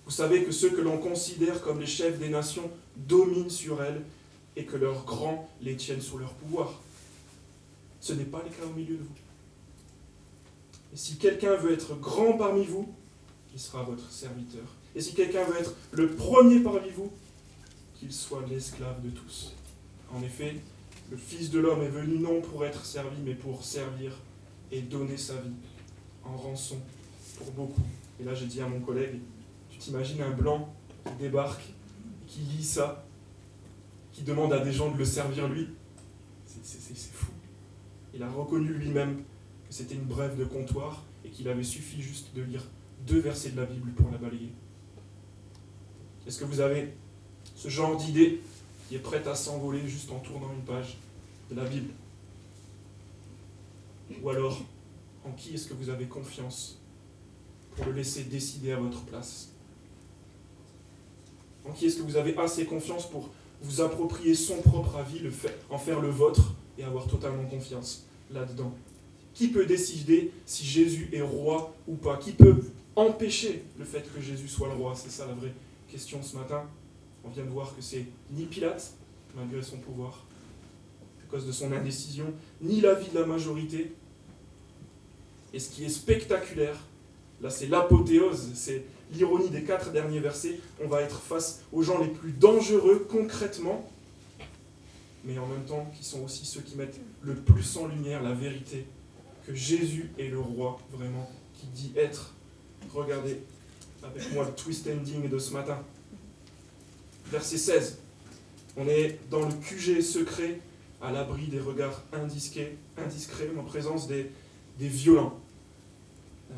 Vous 0.06 0.12
savez 0.12 0.44
que 0.44 0.52
ceux 0.52 0.70
que 0.70 0.82
l'on 0.82 1.00
considère 1.00 1.62
comme 1.62 1.80
les 1.80 1.88
chefs 1.88 2.20
des 2.20 2.30
nations 2.30 2.70
dominent 2.96 3.50
sur 3.50 3.82
elles 3.82 4.02
et 4.56 4.66
que 4.66 4.78
leurs 4.78 5.06
grands 5.06 5.50
les 5.62 5.76
tiennent 5.76 6.02
sous 6.02 6.18
leur 6.18 6.34
pouvoir. 6.34 6.82
Ce 8.00 8.14
n'est 8.14 8.26
pas 8.26 8.44
le 8.44 8.50
cas 8.50 8.66
au 8.66 8.74
milieu 8.74 8.96
de 8.96 9.04
vous. 9.04 9.16
Et 10.94 10.98
si 10.98 11.18
quelqu'un 11.18 11.56
veut 11.56 11.74
être 11.74 11.96
grand 11.96 12.38
parmi 12.38 12.66
vous, 12.66 12.94
il 13.54 13.60
sera 13.60 13.84
votre 13.84 14.12
serviteur. 14.12 14.64
Et 14.96 15.02
si 15.02 15.14
quelqu'un 15.14 15.44
veut 15.44 15.60
être 15.60 15.74
le 15.92 16.10
premier 16.10 16.60
parmi 16.60 16.90
vous, 16.90 17.12
qu'il 17.96 18.12
soit 18.12 18.44
l'esclave 18.50 19.02
de 19.04 19.10
tous. 19.10 19.54
En 20.14 20.22
effet, 20.22 20.56
le 21.12 21.18
Fils 21.18 21.50
de 21.50 21.60
l'homme 21.60 21.82
est 21.82 21.90
venu 21.90 22.20
non 22.20 22.42
pour 22.42 22.66
être 22.66 22.86
servi, 22.86 23.18
mais 23.24 23.36
pour 23.36 23.64
servir 23.64 24.14
et 24.72 24.82
donner 24.82 25.18
sa 25.18 25.36
vie 25.36 25.54
en 26.24 26.36
rançon 26.36 26.78
pour 27.38 27.52
beaucoup. 27.52 27.84
Et 28.20 28.24
là, 28.24 28.34
j'ai 28.34 28.46
dit 28.46 28.62
à 28.62 28.68
mon 28.68 28.80
collègue, 28.80 29.20
tu 29.70 29.78
t'imagines 29.78 30.22
un 30.22 30.32
blanc 30.32 30.74
qui 31.06 31.14
débarque, 31.20 31.64
qui 32.28 32.40
lit 32.40 32.64
ça, 32.64 33.06
qui 34.16 34.24
demande 34.24 34.54
à 34.54 34.60
des 34.60 34.72
gens 34.72 34.90
de 34.92 34.98
le 34.98 35.04
servir 35.04 35.50
lui 35.50 35.68
C'est 36.46 36.96
fou. 37.12 37.32
Il 38.14 38.24
a 38.24 38.32
reconnu 38.32 38.74
lui-même 38.74 39.24
que 39.68 39.74
c'était 39.74 39.96
une 39.96 40.06
brève 40.06 40.38
de 40.38 40.46
comptoir 40.46 41.04
et 41.26 41.30
qu'il 41.30 41.50
avait 41.50 41.64
suffi 41.64 42.02
juste 42.02 42.34
de 42.34 42.42
lire 42.42 42.64
deux 43.06 43.20
versets 43.20 43.50
de 43.50 43.58
la 43.58 43.66
Bible 43.66 43.92
pour 43.92 44.10
la 44.10 44.18
balayer. 44.18 44.54
Est-ce 46.26 46.40
que 46.40 46.46
vous 46.46 46.62
avez 46.62 46.94
ce 47.56 47.68
genre 47.68 47.98
d'idée 47.98 48.40
qui 48.88 48.96
est 48.96 49.00
prête 49.00 49.28
à 49.28 49.36
s'envoler 49.36 49.86
juste 49.86 50.10
en 50.12 50.20
tournant 50.20 50.54
une 50.54 50.64
page 50.64 50.98
de 51.52 51.56
la 51.56 51.66
Bible? 51.66 51.90
Ou 54.24 54.30
alors, 54.30 54.62
en 55.26 55.32
qui 55.32 55.56
est-ce 55.56 55.68
que 55.68 55.74
vous 55.74 55.90
avez 55.90 56.06
confiance 56.06 56.80
pour 57.76 57.88
le 57.88 57.92
laisser 57.92 58.24
décider 58.24 58.72
à 58.72 58.78
votre 58.78 59.04
place? 59.04 59.50
En 61.68 61.74
qui 61.74 61.88
est-ce 61.88 61.98
que 61.98 62.04
vous 62.04 62.16
avez 62.16 62.38
assez 62.38 62.66
confiance 62.66 63.10
pour 63.10 63.30
vous 63.66 63.82
approprier 63.82 64.36
son 64.36 64.62
propre 64.62 64.98
avis, 64.98 65.22
en 65.70 65.78
faire 65.78 66.00
le 66.00 66.10
vôtre 66.10 66.54
et 66.78 66.84
avoir 66.84 67.08
totalement 67.08 67.46
confiance 67.46 68.06
là-dedans 68.32 68.74
Qui 69.34 69.48
peut 69.48 69.66
décider 69.66 70.32
si 70.46 70.64
Jésus 70.66 71.10
est 71.12 71.22
roi 71.22 71.74
ou 71.88 71.96
pas? 71.96 72.18
Qui 72.18 72.32
peut 72.32 72.64
empêcher 72.96 73.64
le 73.78 73.86
fait 73.86 74.04
que 74.14 74.22
Jésus 74.22 74.48
soit 74.48 74.68
le 74.68 74.76
roi? 74.76 74.94
C'est 74.96 75.10
ça 75.10 75.26
la 75.26 75.34
vraie 75.34 75.54
question 75.90 76.22
ce 76.22 76.38
matin. 76.38 76.64
On 77.24 77.30
vient 77.30 77.44
de 77.44 77.50
voir 77.50 77.76
que 77.76 77.82
c'est 77.82 78.06
ni 78.32 78.46
Pilate, 78.46 78.94
malgré 79.36 79.62
son 79.64 79.78
pouvoir, 79.78 80.26
à 81.24 81.32
cause 81.32 81.48
de 81.48 81.52
son 81.52 81.72
indécision, 81.72 82.34
ni 82.62 82.82
l'avis 82.82 83.10
de 83.10 83.20
la 83.20 83.26
majorité. 83.26 83.94
Et 85.54 85.60
ce 85.60 85.70
qui 85.70 85.86
est 85.86 85.90
spectaculaire, 85.90 86.78
là 87.42 87.50
c'est 87.50 87.68
l'apothéose, 87.68 88.52
c'est 88.54 88.86
l'ironie 89.14 89.50
des 89.50 89.64
quatre 89.64 89.92
derniers 89.92 90.20
versets. 90.20 90.60
On 90.84 90.88
va 90.88 91.02
être 91.02 91.22
face 91.22 91.62
aux 91.72 91.82
gens 91.82 92.00
les 92.00 92.10
plus 92.10 92.32
dangereux 92.32 93.08
concrètement, 93.10 93.90
mais 95.24 95.38
en 95.38 95.48
même 95.48 95.66
temps 95.66 95.92
qui 95.98 96.04
sont 96.04 96.24
aussi 96.24 96.46
ceux 96.46 96.62
qui 96.62 96.76
mettent 96.76 97.00
le 97.22 97.36
plus 97.36 97.78
en 97.78 97.88
lumière 97.88 98.22
la 98.24 98.34
vérité, 98.34 98.86
que 99.46 99.54
Jésus 99.54 100.12
est 100.18 100.30
le 100.30 100.40
roi 100.40 100.80
vraiment, 100.92 101.30
qui 101.54 101.68
dit 101.68 101.92
être. 101.96 102.34
Regardez 102.94 103.42
avec 104.04 104.32
moi 104.34 104.46
le 104.46 104.52
twist 104.52 104.88
ending 104.88 105.30
de 105.30 105.40
ce 105.40 105.54
matin 105.54 105.84
verset 107.32 107.58
16. 107.58 107.98
On 108.78 108.88
est 108.88 109.20
dans 109.30 109.46
le 109.46 109.54
QG 109.54 110.02
secret, 110.02 110.60
à 111.02 111.12
l'abri 111.12 111.48
des 111.48 111.60
regards 111.60 112.04
indiscrets, 112.14 112.76
indiscrets 112.98 113.50
en 113.58 113.64
présence 113.64 114.08
des, 114.08 114.32
violents. 114.80 115.40
Euh, 116.52 116.56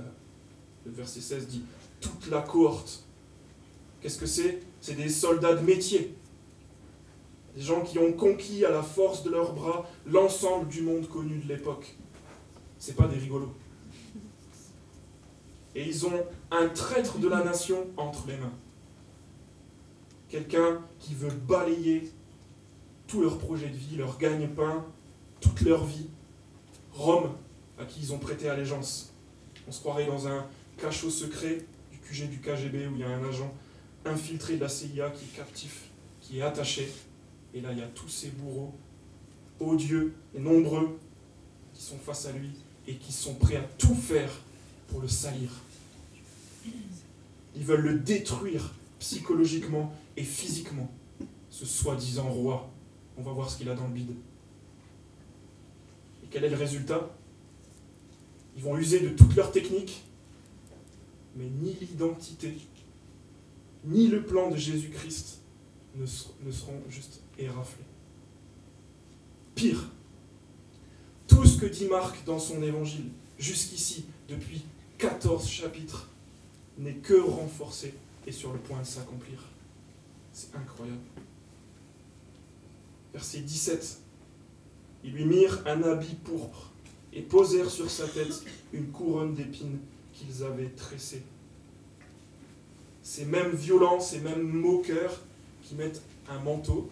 le 0.85 0.91
verset 0.91 1.21
16 1.21 1.47
dit 1.47 1.63
toute 1.99 2.27
la 2.27 2.41
cohorte. 2.41 3.03
Qu'est-ce 4.01 4.17
que 4.17 4.25
c'est? 4.25 4.59
C'est 4.81 4.95
des 4.95 5.09
soldats 5.09 5.55
de 5.55 5.61
métier. 5.61 6.15
Des 7.55 7.61
gens 7.61 7.81
qui 7.81 7.97
ont 7.97 8.13
conquis 8.13 8.65
à 8.65 8.69
la 8.69 8.83
force 8.83 9.23
de 9.23 9.31
leurs 9.31 9.53
bras 9.53 9.89
l'ensemble 10.05 10.67
du 10.67 10.81
monde 10.81 11.07
connu 11.07 11.39
de 11.39 11.47
l'époque. 11.47 11.95
C'est 12.77 12.95
pas 12.95 13.07
des 13.07 13.17
rigolos. 13.17 13.53
Et 15.75 15.87
ils 15.87 16.05
ont 16.05 16.25
un 16.51 16.69
traître 16.69 17.17
de 17.17 17.27
la 17.27 17.43
nation 17.43 17.87
entre 17.97 18.27
les 18.27 18.37
mains 18.37 18.53
quelqu'un 20.29 20.81
qui 20.99 21.13
veut 21.13 21.31
balayer 21.31 22.11
tous 23.07 23.21
leurs 23.21 23.37
projets 23.37 23.69
de 23.69 23.75
vie, 23.75 23.95
leur 23.95 24.17
gagne-pain, 24.17 24.85
toute 25.39 25.61
leur 25.61 25.85
vie. 25.85 26.07
Rome, 26.91 27.31
à 27.79 27.85
qui 27.85 28.01
ils 28.01 28.13
ont 28.13 28.17
prêté 28.17 28.49
allégeance. 28.49 29.13
On 29.67 29.71
se 29.71 29.79
croirait 29.79 30.05
dans 30.05 30.27
un 30.27 30.45
cachot 30.77 31.09
secret 31.09 31.59
Du 32.09 32.39
KGB 32.39 32.87
où 32.87 32.95
il 32.95 33.01
y 33.01 33.03
a 33.03 33.09
un 33.09 33.23
agent 33.27 33.53
infiltré 34.05 34.55
de 34.55 34.61
la 34.61 34.69
CIA 34.69 35.09
qui 35.11 35.25
est 35.25 35.35
captif, 35.35 35.89
qui 36.21 36.39
est 36.39 36.41
attaché. 36.41 36.91
Et 37.53 37.61
là, 37.61 37.71
il 37.73 37.77
y 37.77 37.81
a 37.81 37.87
tous 37.87 38.07
ces 38.07 38.29
bourreaux, 38.29 38.73
odieux 39.59 40.15
et 40.33 40.39
nombreux, 40.39 40.97
qui 41.73 41.83
sont 41.83 41.97
face 41.97 42.25
à 42.25 42.31
lui 42.31 42.49
et 42.87 42.95
qui 42.95 43.11
sont 43.11 43.35
prêts 43.35 43.57
à 43.57 43.63
tout 43.77 43.93
faire 43.93 44.31
pour 44.87 45.01
le 45.01 45.07
salir. 45.07 45.51
Ils 47.55 47.63
veulent 47.63 47.81
le 47.81 47.99
détruire 47.99 48.73
psychologiquement 48.99 49.93
et 50.15 50.23
physiquement, 50.23 50.89
ce 51.49 51.65
soi-disant 51.65 52.29
roi. 52.29 52.69
On 53.17 53.21
va 53.21 53.31
voir 53.31 53.49
ce 53.49 53.57
qu'il 53.57 53.69
a 53.69 53.75
dans 53.75 53.87
le 53.87 53.93
bide. 53.93 54.15
Et 56.23 56.27
quel 56.31 56.45
est 56.45 56.49
le 56.49 56.57
résultat? 56.57 57.09
Ils 58.55 58.63
vont 58.63 58.77
user 58.77 59.01
de 59.01 59.09
toutes 59.09 59.35
leurs 59.35 59.51
techniques, 59.51 60.03
mais 61.37 61.49
ni 61.61 61.73
l'identité, 61.73 62.57
ni 63.85 64.07
le 64.07 64.23
plan 64.23 64.49
de 64.49 64.55
Jésus-Christ 64.55 65.39
ne, 65.95 66.05
seront 66.05 66.81
juste 66.89 67.21
éraflés. 67.37 67.85
Pire, 69.55 69.89
tout 71.27 71.45
ce 71.45 71.59
que 71.59 71.65
dit 71.65 71.85
Marc 71.85 72.23
dans 72.25 72.39
son 72.39 72.61
évangile, 72.61 73.09
jusqu'ici, 73.37 74.05
depuis 74.27 74.63
14 74.97 75.47
chapitres, 75.47 76.09
n'est 76.77 76.95
que 76.95 77.19
renforcé 77.19 77.93
et 78.25 78.31
sur 78.31 78.53
le 78.53 78.59
point 78.59 78.79
de 78.81 78.85
s'accomplir. 78.85 79.43
C'est 80.33 80.55
incroyable. 80.55 80.99
Verset 83.13 83.39
17. 83.39 83.99
Ils 85.03 85.13
lui 85.13 85.25
mirent 85.25 85.63
un 85.65 85.81
habit 85.83 86.15
pourpre 86.15 86.71
et 87.13 87.21
posèrent 87.21 87.71
sur 87.71 87.89
sa 87.89 88.07
tête 88.07 88.43
une 88.73 88.91
couronne 88.91 89.33
d'épines 89.33 89.79
qu'ils 90.17 90.43
avaient 90.43 90.69
tressée. 90.69 91.21
Ces 93.03 93.25
mêmes 93.25 93.55
violents, 93.55 93.99
ces 93.99 94.19
mêmes 94.19 94.43
moqueurs 94.43 95.21
qui 95.63 95.75
mettent 95.75 96.01
un 96.29 96.39
manteau 96.39 96.89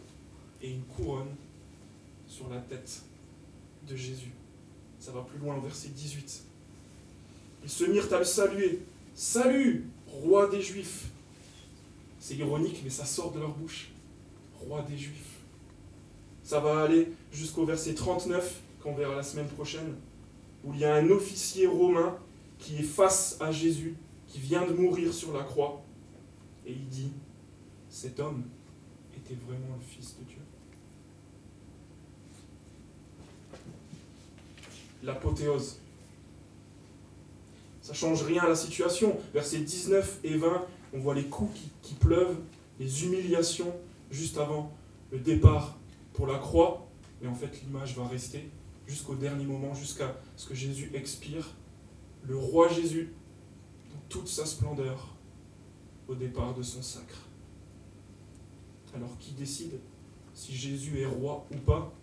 et 0.61 0.71
une 0.71 0.83
couronne 0.83 1.35
sur 2.27 2.49
la 2.49 2.59
tête 2.59 3.01
de 3.87 3.95
Jésus. 3.95 4.31
Ça 4.99 5.11
va 5.11 5.21
plus 5.21 5.39
loin, 5.39 5.59
verset 5.59 5.89
18. 5.89 6.43
Ils 7.63 7.69
se 7.69 7.83
mirent 7.85 8.13
à 8.13 8.19
le 8.19 8.25
saluer. 8.25 8.79
Salut, 9.13 9.85
roi 10.07 10.47
des 10.47 10.61
Juifs. 10.61 11.09
C'est 12.19 12.35
ironique, 12.35 12.81
mais 12.83 12.89
ça 12.89 13.05
sort 13.05 13.31
de 13.31 13.39
leur 13.39 13.53
bouche. 13.53 13.89
Roi 14.59 14.81
des 14.83 14.97
Juifs. 14.97 15.39
Ça 16.43 16.59
va 16.59 16.83
aller 16.83 17.09
jusqu'au 17.31 17.65
verset 17.65 17.93
39, 17.93 18.61
qu'on 18.81 18.93
verra 18.93 19.15
la 19.15 19.23
semaine 19.23 19.47
prochaine, 19.47 19.95
où 20.63 20.73
il 20.73 20.79
y 20.79 20.85
a 20.85 20.95
un 20.95 21.09
officier 21.09 21.67
romain 21.67 22.17
qui 22.59 22.77
est 22.77 22.83
face 22.83 23.37
à 23.39 23.51
Jésus, 23.51 23.95
qui 24.27 24.39
vient 24.39 24.65
de 24.65 24.73
mourir 24.73 25.13
sur 25.13 25.33
la 25.33 25.43
croix, 25.43 25.83
et 26.65 26.71
il 26.71 26.87
dit, 26.87 27.11
cet 27.89 28.19
homme 28.19 28.43
était 29.15 29.35
vraiment 29.35 29.75
le 29.75 29.85
Fils 29.85 30.17
de 30.19 30.23
Dieu. 30.25 30.41
L'apothéose. 35.03 35.79
Ça 37.81 37.93
change 37.93 38.23
rien 38.23 38.43
à 38.43 38.49
la 38.49 38.55
situation. 38.55 39.15
Versets 39.31 39.59
19 39.59 40.21
et 40.23 40.37
20 40.37 40.65
on 40.95 40.99
voit 40.99 41.13
les 41.13 41.25
coups 41.25 41.59
qui, 41.81 41.93
pleuvent, 41.93 42.37
les 42.79 43.03
humiliations 43.03 43.73
juste 44.11 44.37
avant 44.37 44.71
le 45.11 45.19
départ 45.19 45.77
pour 46.13 46.25
la 46.25 46.37
croix, 46.37 46.87
mais 47.21 47.27
en 47.27 47.35
fait 47.35 47.61
l'image 47.61 47.97
va 47.97 48.07
rester 48.07 48.49
jusqu'au 48.87 49.15
dernier 49.15 49.45
moment, 49.45 49.73
jusqu'à 49.73 50.15
ce 50.37 50.47
que 50.47 50.55
Jésus 50.55 50.91
expire, 50.93 51.53
le 52.27 52.37
roi 52.37 52.67
Jésus, 52.69 53.13
dans 53.91 54.01
toute 54.09 54.27
sa 54.27 54.45
splendeur, 54.45 55.15
au 56.07 56.15
départ 56.15 56.53
de 56.53 56.63
son 56.63 56.81
sacre. 56.81 57.27
Alors 58.95 59.17
qui 59.19 59.33
décide 59.33 59.79
si 60.33 60.55
Jésus 60.55 60.99
est 60.99 61.05
roi 61.05 61.45
ou 61.53 61.57
pas? 61.57 61.93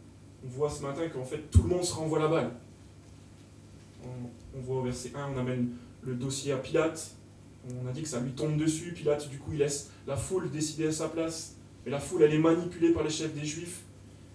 On 0.44 0.48
voit 0.48 0.70
ce 0.70 0.82
matin 0.82 1.08
qu'en 1.08 1.24
fait 1.24 1.50
tout 1.50 1.62
le 1.62 1.68
monde 1.68 1.84
se 1.84 1.94
renvoie 1.94 2.18
la 2.18 2.28
balle. 2.28 2.52
On, 4.04 4.60
voit 4.60 4.78
au 4.78 4.82
verset 4.82 5.12
1, 5.14 5.32
on 5.34 5.38
amène 5.38 5.70
le 6.02 6.14
dossier 6.14 6.52
à 6.52 6.56
Pilate, 6.56 7.14
On 7.84 7.86
a 7.86 7.92
dit 7.92 8.02
que 8.02 8.08
ça 8.08 8.20
lui 8.20 8.32
tombe 8.32 8.56
dessus, 8.56 8.92
Pilate, 8.92 9.28
du 9.30 9.38
coup, 9.38 9.52
il 9.52 9.58
laisse 9.58 9.90
la 10.08 10.16
foule 10.16 10.50
décider 10.50 10.88
à 10.88 10.92
sa 10.92 11.08
place. 11.08 11.54
Mais 11.84 11.92
la 11.92 12.00
foule, 12.00 12.24
elle 12.24 12.34
est 12.34 12.38
manipulée 12.38 12.92
par 12.92 13.04
les 13.04 13.10
chefs 13.10 13.32
des 13.32 13.44
Juifs. 13.44 13.82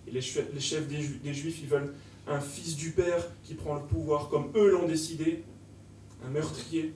Et 0.07 0.11
les 0.11 0.21
chefs, 0.21 0.49
des 0.53 1.33
Juifs, 1.33 1.59
ils 1.61 1.67
veulent 1.67 1.93
un 2.27 2.39
fils 2.39 2.77
du 2.77 2.91
Père 2.91 3.27
qui 3.43 3.55
prend 3.55 3.75
le 3.75 3.81
pouvoir 3.81 4.29
comme 4.29 4.51
eux 4.55 4.71
l'ont 4.71 4.87
décidé, 4.87 5.43
un 6.25 6.29
meurtrier. 6.29 6.93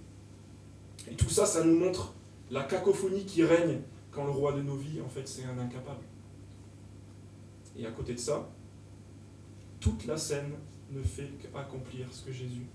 Et 1.10 1.16
tout 1.16 1.30
ça, 1.30 1.46
ça 1.46 1.64
nous 1.64 1.78
montre 1.78 2.14
la 2.50 2.64
cacophonie 2.64 3.26
qui 3.26 3.44
règne 3.44 3.80
quand 4.12 4.26
le 4.26 4.32
roi 4.32 4.54
de 4.54 4.62
nos 4.62 4.76
vies, 4.76 5.02
en 5.02 5.08
fait, 5.08 5.28
c'est 5.28 5.46
un 5.46 5.58
incapable. 5.58 6.04
Et 7.78 7.86
à 7.86 7.92
côté 7.92 8.14
de 8.14 8.20
ça, 8.20 8.50
toute 9.80 10.06
la 10.06 10.18
scène 10.18 10.52
ne 10.92 11.02
fait 11.02 11.30
qu'accomplir 11.42 12.08
ce 12.12 12.26
que 12.26 12.32
Jésus 12.32 12.66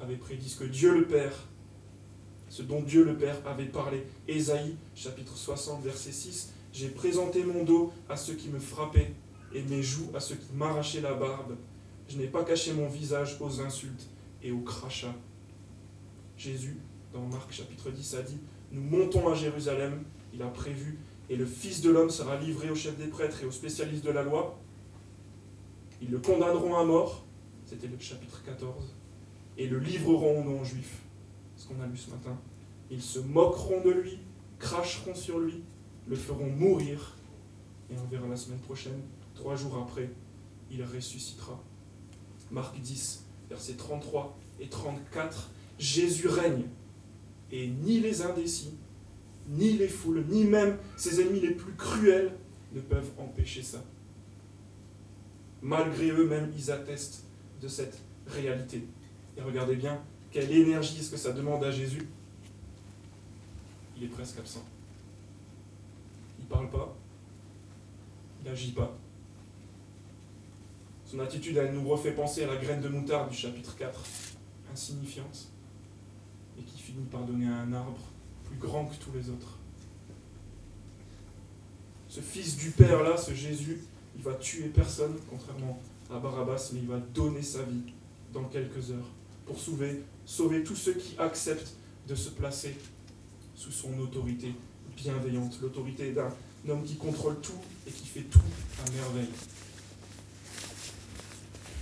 avait 0.00 0.16
prédit, 0.16 0.48
ce 0.48 0.58
que 0.58 0.64
Dieu 0.64 0.94
le 0.94 1.06
Père, 1.06 1.46
ce 2.48 2.62
dont 2.62 2.80
Dieu 2.80 3.04
le 3.04 3.16
Père 3.16 3.36
avait 3.46 3.66
parlé. 3.66 4.06
Ésaïe, 4.26 4.76
chapitre 4.94 5.36
60, 5.36 5.82
verset 5.82 6.12
6, 6.12 6.52
J'ai 6.72 6.88
présenté 6.88 7.44
mon 7.44 7.64
dos 7.64 7.92
à 8.08 8.16
ceux 8.16 8.34
qui 8.34 8.48
me 8.48 8.58
frappaient 8.58 9.12
et 9.52 9.62
mes 9.62 9.82
joues 9.82 10.10
à 10.14 10.20
ceux 10.20 10.36
qui 10.36 10.52
m'arrachaient 10.54 11.00
la 11.00 11.14
barbe. 11.14 11.56
Je 12.08 12.16
n'ai 12.16 12.26
pas 12.26 12.44
caché 12.44 12.72
mon 12.72 12.88
visage 12.88 13.36
aux 13.40 13.60
insultes 13.60 14.08
et 14.42 14.50
aux 14.50 14.60
crachats. 14.60 15.14
Jésus, 16.38 16.76
dans 17.12 17.26
Marc 17.26 17.52
chapitre 17.52 17.90
10, 17.90 18.14
a 18.14 18.22
dit, 18.22 18.38
Nous 18.70 18.80
montons 18.80 19.28
à 19.28 19.34
Jérusalem, 19.34 20.04
il 20.32 20.40
a 20.40 20.46
prévu, 20.46 20.98
et 21.28 21.36
le 21.36 21.44
Fils 21.44 21.82
de 21.82 21.90
l'homme 21.90 22.10
sera 22.10 22.36
livré 22.36 22.70
aux 22.70 22.76
chefs 22.76 22.96
des 22.96 23.08
prêtres 23.08 23.42
et 23.42 23.46
aux 23.46 23.50
spécialistes 23.50 24.04
de 24.04 24.12
la 24.12 24.22
loi. 24.22 24.56
Ils 26.00 26.10
le 26.10 26.20
condamneront 26.20 26.76
à 26.76 26.84
mort, 26.84 27.24
c'était 27.66 27.88
le 27.88 27.98
chapitre 27.98 28.42
14, 28.44 28.94
et 29.58 29.66
le 29.66 29.80
livreront 29.80 30.40
aux 30.40 30.44
non-juifs, 30.44 31.00
ce 31.56 31.66
qu'on 31.66 31.80
a 31.80 31.86
lu 31.86 31.96
ce 31.96 32.10
matin. 32.10 32.38
Ils 32.88 33.02
se 33.02 33.18
moqueront 33.18 33.82
de 33.82 33.90
lui, 33.90 34.20
cracheront 34.60 35.16
sur 35.16 35.40
lui, 35.40 35.64
le 36.06 36.14
feront 36.14 36.48
mourir, 36.48 37.16
et 37.90 37.94
on 37.98 38.06
verra 38.06 38.28
la 38.28 38.36
semaine 38.36 38.60
prochaine, 38.60 39.00
trois 39.34 39.56
jours 39.56 39.76
après, 39.76 40.08
il 40.70 40.84
ressuscitera. 40.84 41.60
Marc 42.52 42.78
10, 42.78 43.24
versets 43.50 43.74
33 43.74 44.38
et 44.60 44.68
34, 44.68 45.50
Jésus 45.78 46.28
règne, 46.28 46.64
et 47.50 47.68
ni 47.68 48.00
les 48.00 48.22
indécis, 48.22 48.74
ni 49.48 49.72
les 49.74 49.88
foules, 49.88 50.24
ni 50.28 50.44
même 50.44 50.76
ses 50.96 51.20
ennemis 51.20 51.40
les 51.40 51.52
plus 51.52 51.72
cruels 51.74 52.32
ne 52.72 52.80
peuvent 52.80 53.10
empêcher 53.18 53.62
ça. 53.62 53.82
Malgré 55.62 56.10
eux-mêmes, 56.10 56.52
ils 56.56 56.70
attestent 56.70 57.24
de 57.60 57.68
cette 57.68 57.98
réalité. 58.26 58.84
Et 59.36 59.42
regardez 59.42 59.76
bien, 59.76 60.02
quelle 60.30 60.50
énergie 60.52 60.98
est-ce 60.98 61.10
que 61.10 61.16
ça 61.16 61.32
demande 61.32 61.64
à 61.64 61.70
Jésus 61.70 62.06
Il 63.96 64.04
est 64.04 64.08
presque 64.08 64.38
absent. 64.38 64.64
Il 66.38 66.44
ne 66.44 66.48
parle 66.48 66.70
pas. 66.70 66.96
Il 68.40 68.50
n'agit 68.50 68.72
pas. 68.72 68.96
Son 71.04 71.20
attitude, 71.20 71.56
elle 71.56 71.72
nous 71.72 71.88
refait 71.88 72.12
penser 72.12 72.44
à 72.44 72.48
la 72.48 72.56
graine 72.56 72.82
de 72.82 72.88
moutarde 72.88 73.30
du 73.30 73.36
chapitre 73.36 73.74
4, 73.76 73.98
insignifiante, 74.70 75.48
et 76.58 76.62
qui 76.62 76.80
finit 76.80 77.04
par 77.10 77.22
donner 77.22 77.46
un 77.46 77.72
arbre 77.72 77.98
plus 78.44 78.56
grand 78.56 78.86
que 78.86 78.96
tous 78.96 79.12
les 79.14 79.30
autres. 79.30 79.58
Ce 82.08 82.20
fils 82.20 82.56
du 82.56 82.70
Père 82.70 83.02
là, 83.02 83.16
ce 83.16 83.34
Jésus, 83.34 83.80
il 84.16 84.22
va 84.22 84.34
tuer 84.34 84.68
personne, 84.68 85.14
contrairement 85.28 85.80
à 86.10 86.18
Barabbas, 86.18 86.70
mais 86.72 86.80
il 86.80 86.88
va 86.88 86.98
donner 86.98 87.42
sa 87.42 87.62
vie 87.62 87.92
dans 88.32 88.44
quelques 88.44 88.90
heures 88.90 89.10
pour 89.46 89.58
sauver, 89.58 90.02
sauver 90.24 90.62
tous 90.62 90.76
ceux 90.76 90.94
qui 90.94 91.16
acceptent 91.18 91.74
de 92.08 92.14
se 92.14 92.30
placer 92.30 92.74
sous 93.54 93.70
son 93.70 93.98
autorité 93.98 94.54
bienveillante, 94.96 95.58
l'autorité 95.62 96.12
d'un 96.12 96.30
homme 96.68 96.82
qui 96.84 96.96
contrôle 96.96 97.38
tout 97.40 97.58
et 97.86 97.90
qui 97.90 98.06
fait 98.06 98.22
tout 98.22 98.40
à 98.84 98.90
merveille. 98.90 99.30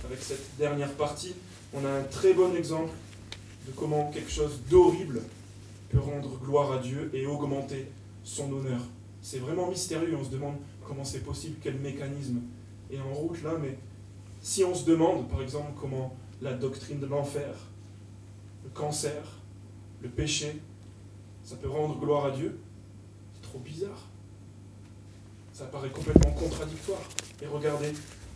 Avec 0.05 0.21
cette 0.21 0.57
dernière 0.57 0.93
partie, 0.93 1.33
on 1.73 1.83
a 1.83 1.89
un 1.89 2.03
très 2.03 2.33
bon 2.33 2.55
exemple 2.55 2.91
de 3.67 3.71
comment 3.75 4.09
quelque 4.11 4.31
chose 4.31 4.61
d'horrible 4.69 5.21
peut 5.89 5.99
rendre 5.99 6.37
gloire 6.39 6.71
à 6.73 6.77
Dieu 6.79 7.11
et 7.13 7.25
augmenter 7.25 7.87
son 8.23 8.51
honneur. 8.51 8.81
C'est 9.21 9.39
vraiment 9.39 9.69
mystérieux, 9.69 10.15
on 10.19 10.23
se 10.23 10.29
demande 10.29 10.55
comment 10.85 11.03
c'est 11.03 11.19
possible, 11.19 11.57
quel 11.61 11.75
mécanisme 11.75 12.41
est 12.91 12.99
en 12.99 13.13
route 13.13 13.41
là, 13.43 13.51
mais 13.61 13.77
si 14.41 14.63
on 14.63 14.73
se 14.73 14.85
demande 14.85 15.27
par 15.27 15.41
exemple 15.41 15.71
comment 15.79 16.15
la 16.41 16.53
doctrine 16.53 16.99
de 16.99 17.05
l'enfer, 17.05 17.53
le 18.63 18.69
cancer, 18.69 19.23
le 20.01 20.09
péché, 20.09 20.59
ça 21.43 21.55
peut 21.55 21.69
rendre 21.69 21.99
gloire 21.99 22.25
à 22.25 22.31
Dieu, 22.31 22.59
c'est 23.33 23.49
trop 23.49 23.59
bizarre. 23.59 24.05
Ça 25.53 25.65
paraît 25.65 25.89
complètement 25.89 26.31
contradictoire. 26.33 27.01
Et 27.41 27.47
regardez 27.47 27.91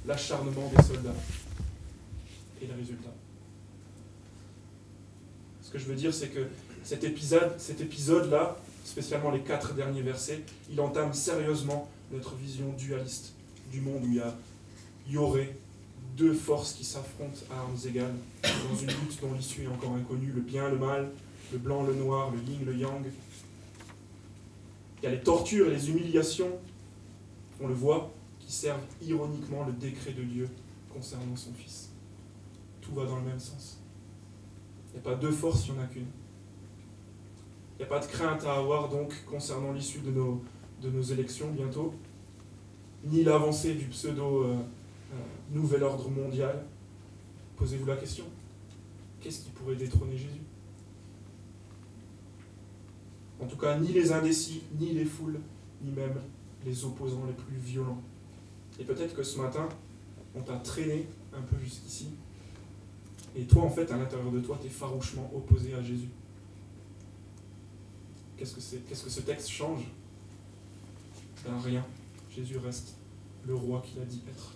l'acharnement 0.06 0.72
des 0.76 0.82
soldats 0.82 1.14
et 2.62 2.66
le 2.66 2.74
résultat. 2.74 3.14
Ce 5.72 5.78
que 5.78 5.84
je 5.86 5.88
veux 5.90 5.96
dire, 5.96 6.14
c'est 6.14 6.28
que 6.28 6.48
cet 6.84 7.06
épisode, 7.06 7.54
cet 7.58 7.80
épisode-là, 7.80 8.58
spécialement 8.84 9.32
les 9.32 9.40
quatre 9.40 9.74
derniers 9.74 10.02
versets, 10.02 10.42
il 10.70 10.82
entame 10.82 11.14
sérieusement 11.14 11.90
notre 12.12 12.36
vision 12.36 12.74
dualiste 12.74 13.32
du 13.72 13.80
monde 13.80 14.04
où 14.04 14.08
il 14.08 14.16
y, 14.16 14.20
a, 14.20 14.36
il 15.08 15.14
y 15.14 15.18
aurait 15.18 15.56
deux 16.18 16.34
forces 16.34 16.74
qui 16.74 16.84
s'affrontent 16.84 17.40
à 17.50 17.60
armes 17.60 17.78
égales 17.86 18.16
dans 18.44 18.78
une 18.78 18.90
lutte 18.90 19.22
dont 19.22 19.34
l'issue 19.34 19.64
est 19.64 19.68
encore 19.68 19.94
inconnue, 19.94 20.34
le 20.36 20.42
bien, 20.42 20.68
le 20.68 20.78
mal, 20.78 21.10
le 21.54 21.58
blanc, 21.58 21.84
le 21.84 21.96
noir, 21.96 22.32
le 22.32 22.52
yin, 22.52 22.66
le 22.66 22.76
yang. 22.76 23.06
Il 24.98 25.06
y 25.06 25.08
a 25.08 25.12
les 25.12 25.22
tortures 25.22 25.68
et 25.68 25.72
les 25.72 25.90
humiliations, 25.90 26.52
on 27.62 27.70
le 27.70 27.74
voit, 27.74 28.12
qui 28.42 28.52
servent 28.52 28.84
ironiquement 29.02 29.64
le 29.66 29.72
décret 29.72 30.12
de 30.12 30.24
Dieu 30.24 30.50
concernant 30.94 31.38
son 31.38 31.54
Fils. 31.54 31.92
Tout 32.82 32.94
va 32.94 33.06
dans 33.06 33.16
le 33.16 33.24
même 33.24 33.40
sens. 33.40 33.81
Il 34.94 35.00
n'y 35.00 35.08
a 35.08 35.10
pas 35.12 35.16
deux 35.16 35.32
forces, 35.32 35.68
il 35.68 35.74
n'y 35.74 35.80
en 35.80 35.84
a 35.84 35.86
qu'une. 35.88 36.06
Il 37.74 37.78
n'y 37.80 37.86
a 37.86 37.88
pas 37.88 38.00
de 38.00 38.06
crainte 38.06 38.44
à 38.44 38.56
avoir 38.56 38.90
donc 38.90 39.14
concernant 39.26 39.72
l'issue 39.72 40.00
de 40.00 40.12
nos, 40.12 40.44
de 40.82 40.90
nos 40.90 41.02
élections 41.02 41.50
bientôt, 41.52 41.94
ni 43.04 43.24
l'avancée 43.24 43.74
du 43.74 43.86
pseudo 43.86 44.44
euh, 44.44 44.58
euh, 45.14 45.16
nouvel 45.52 45.84
ordre 45.84 46.10
mondial. 46.10 46.64
Posez-vous 47.58 47.86
la 47.86 47.96
question. 47.96 48.26
Qu'est-ce 49.20 49.46
qui 49.46 49.50
pourrait 49.52 49.76
détrôner 49.76 50.18
Jésus? 50.18 50.42
En 53.40 53.48
tout 53.48 53.58
cas, 53.58 53.80
ni 53.80 53.92
les 53.92 54.12
indécis, 54.12 54.64
ni 54.80 54.94
les 54.94 55.06
foules, 55.06 55.40
ni 55.82 55.92
même 55.92 56.22
les 56.66 56.86
opposants 56.86 57.26
les 57.26 57.34
plus 57.34 57.58
violents. 57.58 58.02
Et 58.80 58.84
peut-être 58.84 59.16
que 59.16 59.24
ce 59.24 59.40
matin, 59.40 59.68
on 60.36 60.42
t'a 60.42 60.58
traîné 60.58 61.08
un 61.34 61.42
peu 61.42 61.58
jusqu'ici, 61.60 62.10
et 63.36 63.44
toi, 63.44 63.64
en 63.64 63.70
fait, 63.70 63.92
à 63.92 63.98
l'intérieur 63.98 64.32
de 64.32 64.40
toi, 64.40 64.58
tu 64.60 64.68
es 64.68 64.70
farouchement 64.70 65.32
opposé 65.34 65.74
à 65.74 65.82
Jésus. 65.82 66.10
Qu'est-ce 68.38 68.56
que, 68.56 68.78
Qu'est-ce 68.88 69.04
que 69.04 69.10
ce 69.10 69.22
texte 69.22 69.50
change? 69.50 69.84
Ben 71.46 71.58
rien. 71.60 71.86
Jésus 72.36 72.58
reste 72.58 72.96
le 73.46 73.56
roi 73.56 73.82
qu'il 73.82 74.02
a 74.02 74.06
dit 74.06 74.22
être. 74.30 74.54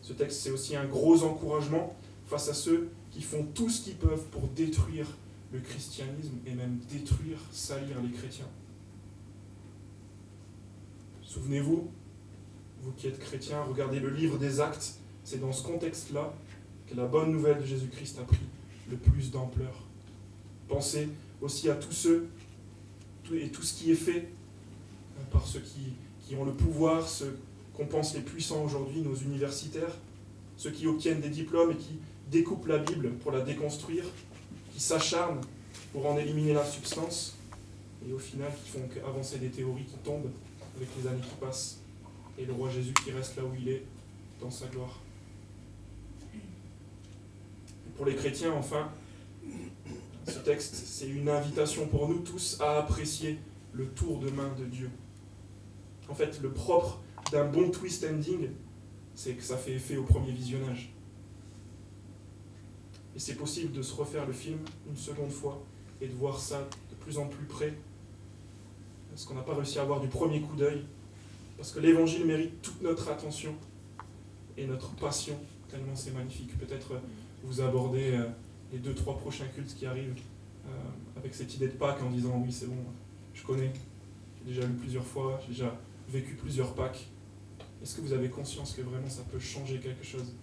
Ce 0.00 0.12
texte, 0.12 0.40
c'est 0.40 0.50
aussi 0.50 0.74
un 0.74 0.84
gros 0.84 1.22
encouragement 1.22 1.96
face 2.26 2.48
à 2.48 2.54
ceux 2.54 2.90
qui 3.10 3.22
font 3.22 3.44
tout 3.54 3.68
ce 3.68 3.82
qu'ils 3.82 3.96
peuvent 3.96 4.24
pour 4.30 4.48
détruire 4.48 5.06
le 5.52 5.60
christianisme 5.60 6.38
et 6.46 6.54
même 6.54 6.78
détruire, 6.90 7.38
salir 7.52 8.00
les 8.02 8.10
chrétiens. 8.10 8.48
Souvenez-vous, 11.22 11.90
vous 12.82 12.92
qui 12.92 13.06
êtes 13.06 13.18
chrétiens, 13.18 13.62
regardez 13.62 14.00
le 14.00 14.10
livre 14.10 14.38
des 14.38 14.60
actes, 14.60 14.94
c'est 15.24 15.40
dans 15.40 15.52
ce 15.52 15.62
contexte-là 15.62 16.34
la 16.96 17.06
bonne 17.06 17.32
nouvelle 17.32 17.58
de 17.58 17.64
Jésus-Christ 17.64 18.18
a 18.20 18.24
pris 18.24 18.46
le 18.90 18.96
plus 18.96 19.30
d'ampleur. 19.30 19.74
Pensez 20.68 21.08
aussi 21.40 21.70
à 21.70 21.74
tous 21.74 21.92
ceux 21.92 22.28
et 23.32 23.48
tout 23.48 23.62
ce 23.62 23.74
qui 23.74 23.90
est 23.92 23.96
fait 23.96 24.28
par 25.30 25.46
ceux 25.46 25.60
qui, 25.60 25.94
qui 26.26 26.36
ont 26.36 26.44
le 26.44 26.52
pouvoir, 26.52 27.08
ceux 27.08 27.38
qu'on 27.74 27.86
pense 27.86 28.14
les 28.14 28.20
puissants 28.20 28.62
aujourd'hui, 28.64 29.00
nos 29.00 29.14
universitaires, 29.14 29.96
ceux 30.56 30.70
qui 30.70 30.86
obtiennent 30.86 31.20
des 31.20 31.30
diplômes 31.30 31.72
et 31.72 31.76
qui 31.76 31.98
découpent 32.30 32.66
la 32.66 32.78
Bible 32.78 33.10
pour 33.22 33.32
la 33.32 33.40
déconstruire, 33.40 34.04
qui 34.72 34.80
s'acharnent 34.80 35.40
pour 35.92 36.06
en 36.06 36.18
éliminer 36.18 36.52
la 36.52 36.64
substance, 36.64 37.36
et 38.06 38.12
au 38.12 38.18
final 38.18 38.50
qui 38.64 38.70
font 38.70 38.88
avancer 39.06 39.38
des 39.38 39.48
théories 39.48 39.84
qui 39.84 39.96
tombent 40.04 40.30
avec 40.76 40.88
les 41.00 41.08
années 41.08 41.20
qui 41.20 41.36
passent, 41.40 41.78
et 42.38 42.44
le 42.44 42.52
roi 42.52 42.70
Jésus 42.70 42.94
qui 43.04 43.12
reste 43.12 43.36
là 43.36 43.42
où 43.44 43.54
il 43.58 43.68
est, 43.68 43.82
dans 44.40 44.50
sa 44.50 44.66
gloire. 44.66 45.01
Pour 48.02 48.10
les 48.10 48.16
chrétiens, 48.16 48.52
enfin, 48.54 48.90
ce 50.26 50.40
texte, 50.40 50.74
c'est 50.74 51.08
une 51.08 51.28
invitation 51.28 51.86
pour 51.86 52.08
nous 52.08 52.18
tous 52.18 52.60
à 52.60 52.78
apprécier 52.78 53.38
le 53.72 53.86
tour 53.90 54.18
de 54.18 54.28
main 54.28 54.52
de 54.58 54.64
Dieu. 54.64 54.90
En 56.08 56.14
fait, 56.16 56.40
le 56.42 56.50
propre 56.50 57.00
d'un 57.30 57.44
bon 57.44 57.70
twist 57.70 58.04
ending, 58.04 58.48
c'est 59.14 59.34
que 59.34 59.42
ça 59.44 59.56
fait 59.56 59.74
effet 59.74 59.96
au 59.98 60.02
premier 60.02 60.32
visionnage. 60.32 60.92
Et 63.14 63.20
c'est 63.20 63.36
possible 63.36 63.70
de 63.70 63.82
se 63.82 63.94
refaire 63.94 64.26
le 64.26 64.32
film 64.32 64.58
une 64.88 64.96
seconde 64.96 65.30
fois 65.30 65.62
et 66.00 66.08
de 66.08 66.14
voir 66.14 66.40
ça 66.40 66.68
de 66.90 66.96
plus 66.96 67.18
en 67.18 67.28
plus 67.28 67.46
près, 67.46 67.72
ce 69.14 69.28
qu'on 69.28 69.34
n'a 69.34 69.42
pas 69.42 69.54
réussi 69.54 69.78
à 69.78 69.84
voir 69.84 70.00
du 70.00 70.08
premier 70.08 70.40
coup 70.40 70.56
d'œil, 70.56 70.82
parce 71.56 71.70
que 71.70 71.78
l'Évangile 71.78 72.26
mérite 72.26 72.62
toute 72.62 72.82
notre 72.82 73.08
attention 73.10 73.54
et 74.56 74.66
notre 74.66 74.90
passion, 74.96 75.38
tellement 75.68 75.94
c'est 75.94 76.10
magnifique. 76.10 76.58
Peut-être 76.58 76.94
vous 77.44 77.60
abordez 77.60 78.12
euh, 78.12 78.26
les 78.72 78.78
deux, 78.78 78.94
trois 78.94 79.18
prochains 79.18 79.46
cultes 79.54 79.74
qui 79.74 79.86
arrivent 79.86 80.14
euh, 80.66 80.70
avec 81.16 81.34
cette 81.34 81.54
idée 81.54 81.68
de 81.68 81.72
Pâques 81.72 82.02
en 82.02 82.10
disant 82.10 82.40
oui 82.44 82.52
c'est 82.52 82.66
bon, 82.66 82.84
je 83.34 83.42
connais, 83.42 83.72
j'ai 84.38 84.54
déjà 84.54 84.66
lu 84.66 84.74
plusieurs 84.74 85.04
fois, 85.04 85.40
j'ai 85.42 85.52
déjà 85.52 85.78
vécu 86.08 86.34
plusieurs 86.34 86.74
Pâques. 86.74 87.08
Est-ce 87.82 87.96
que 87.96 88.00
vous 88.00 88.12
avez 88.12 88.28
conscience 88.28 88.74
que 88.74 88.82
vraiment 88.82 89.08
ça 89.08 89.22
peut 89.30 89.40
changer 89.40 89.78
quelque 89.78 90.04
chose? 90.04 90.34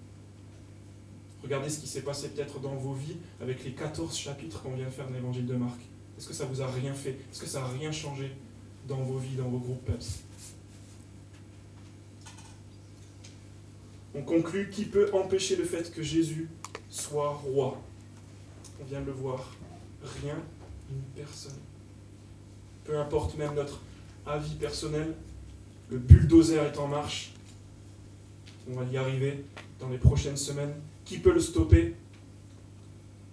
Regardez 1.41 1.69
ce 1.69 1.79
qui 1.79 1.87
s'est 1.87 2.01
passé 2.01 2.29
peut-être 2.29 2.59
dans 2.59 2.75
vos 2.75 2.93
vies 2.93 3.15
avec 3.41 3.63
les 3.63 3.71
14 3.71 4.15
chapitres 4.15 4.61
qu'on 4.61 4.73
vient 4.73 4.85
de 4.85 4.91
faire 4.91 5.07
de 5.07 5.13
l'évangile 5.13 5.45
de 5.45 5.55
Marc. 5.55 5.79
Est-ce 6.17 6.27
que 6.27 6.33
ça 6.33 6.45
vous 6.45 6.61
a 6.61 6.67
rien 6.67 6.93
fait? 6.93 7.11
Est-ce 7.31 7.39
que 7.39 7.47
ça 7.47 7.61
n'a 7.61 7.67
rien 7.67 7.93
changé 7.93 8.33
dans 8.89 8.97
vos 8.97 9.17
vies, 9.17 9.37
dans 9.37 9.47
vos 9.47 9.59
groupes 9.59 9.85
PEPS? 9.85 10.23
On 14.15 14.21
conclut 14.23 14.69
qui 14.69 14.83
peut 14.85 15.09
empêcher 15.13 15.55
le 15.55 15.63
fait 15.63 15.93
que 15.93 16.03
Jésus 16.03 16.49
soit 16.89 17.29
roi 17.29 17.79
On 18.81 18.85
vient 18.85 19.01
de 19.01 19.05
le 19.05 19.11
voir. 19.11 19.51
Rien, 20.21 20.37
une 20.89 21.01
personne. 21.15 21.57
Peu 22.85 22.97
importe 22.97 23.37
même 23.37 23.53
notre 23.53 23.81
avis 24.25 24.55
personnel, 24.55 25.15
le 25.89 25.97
bulldozer 25.97 26.63
est 26.63 26.77
en 26.77 26.87
marche. 26.87 27.33
On 28.69 28.75
va 28.75 28.85
y 28.85 28.97
arriver 28.97 29.43
dans 29.79 29.89
les 29.89 29.97
prochaines 29.97 30.37
semaines. 30.37 30.73
Qui 31.05 31.17
peut 31.17 31.33
le 31.33 31.39
stopper? 31.39 31.95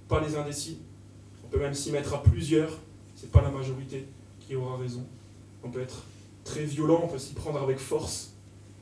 Pas 0.09 0.21
les 0.21 0.37
indécis. 0.37 0.79
On 1.45 1.49
peut 1.49 1.59
même 1.59 1.75
s'y 1.75 1.93
mettre 1.93 2.15
à 2.15 2.23
plusieurs. 2.23 2.79
C'est 3.15 3.31
pas 3.31 3.43
la 3.43 3.51
majorité 3.51 4.07
qui 4.41 4.57
aura 4.57 4.77
raison. 4.77 5.07
On 5.63 5.71
peut 5.71 5.81
être 5.81 6.05
très 6.45 6.65
violent, 6.65 7.01
on 7.05 7.09
peut 7.09 7.19
s'y 7.19 7.35
prendre 7.35 7.61
avec 7.61 7.79
force. 7.79 8.33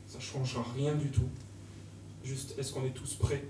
Ça 0.07 0.17
ne 0.17 0.23
changera 0.23 0.65
rien 0.75 0.95
du 0.95 1.09
tout. 1.09 1.27
Juste, 2.23 2.57
est-ce 2.57 2.73
qu'on 2.73 2.85
est 2.85 2.93
tous 2.93 3.15
prêts? 3.15 3.43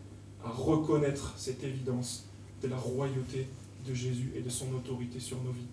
À 0.45 0.49
reconnaître 0.49 1.34
cette 1.38 1.63
évidence 1.63 2.25
de 2.62 2.67
la 2.67 2.77
royauté 2.77 3.47
de 3.88 3.93
Jésus 3.93 4.31
et 4.36 4.41
de 4.41 4.49
son 4.49 4.73
autorité 4.73 5.19
sur 5.19 5.41
nos 5.41 5.51
vies. 5.51 5.67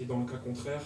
Et 0.00 0.04
dans 0.04 0.20
le 0.20 0.26
cas 0.26 0.38
contraire, 0.38 0.82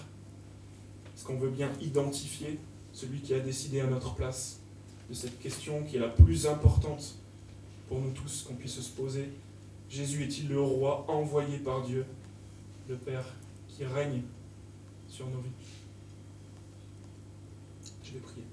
est-ce 1.14 1.24
qu'on 1.24 1.38
veut 1.38 1.50
bien 1.50 1.70
identifier 1.80 2.58
celui 2.92 3.20
qui 3.20 3.34
a 3.34 3.40
décidé 3.40 3.80
à 3.80 3.86
notre 3.86 4.14
place 4.14 4.60
de 5.08 5.14
cette 5.14 5.38
question 5.40 5.84
qui 5.84 5.96
est 5.96 6.00
la 6.00 6.08
plus 6.08 6.46
importante 6.46 7.14
pour 7.88 8.00
nous 8.00 8.10
tous 8.10 8.44
qu'on 8.46 8.54
puisse 8.54 8.80
se 8.80 8.90
poser? 8.90 9.30
Jésus 9.88 10.24
est-il 10.24 10.48
le 10.48 10.60
roi 10.60 11.04
envoyé 11.08 11.58
par 11.58 11.82
Dieu, 11.82 12.04
le 12.88 12.96
Père, 12.96 13.24
qui 13.68 13.84
règne 13.84 14.22
sur 15.08 15.26
nos 15.26 15.40
vies? 15.40 15.50
Je 18.02 18.12
vais 18.12 18.20
prier. 18.20 18.44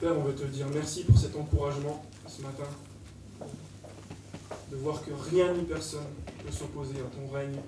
Père, 0.00 0.16
on 0.16 0.22
veut 0.22 0.34
te 0.34 0.44
dire 0.44 0.66
merci 0.72 1.04
pour 1.04 1.18
cet 1.18 1.36
encouragement 1.36 2.02
ce 2.26 2.40
matin, 2.40 2.64
de 4.70 4.76
voir 4.76 5.04
que 5.04 5.10
rien 5.30 5.52
ni 5.52 5.64
personne 5.64 6.06
ne 6.38 6.42
peut 6.42 6.50
s'opposer 6.50 6.94
à 7.00 7.14
ton 7.14 7.30
règne 7.30 7.58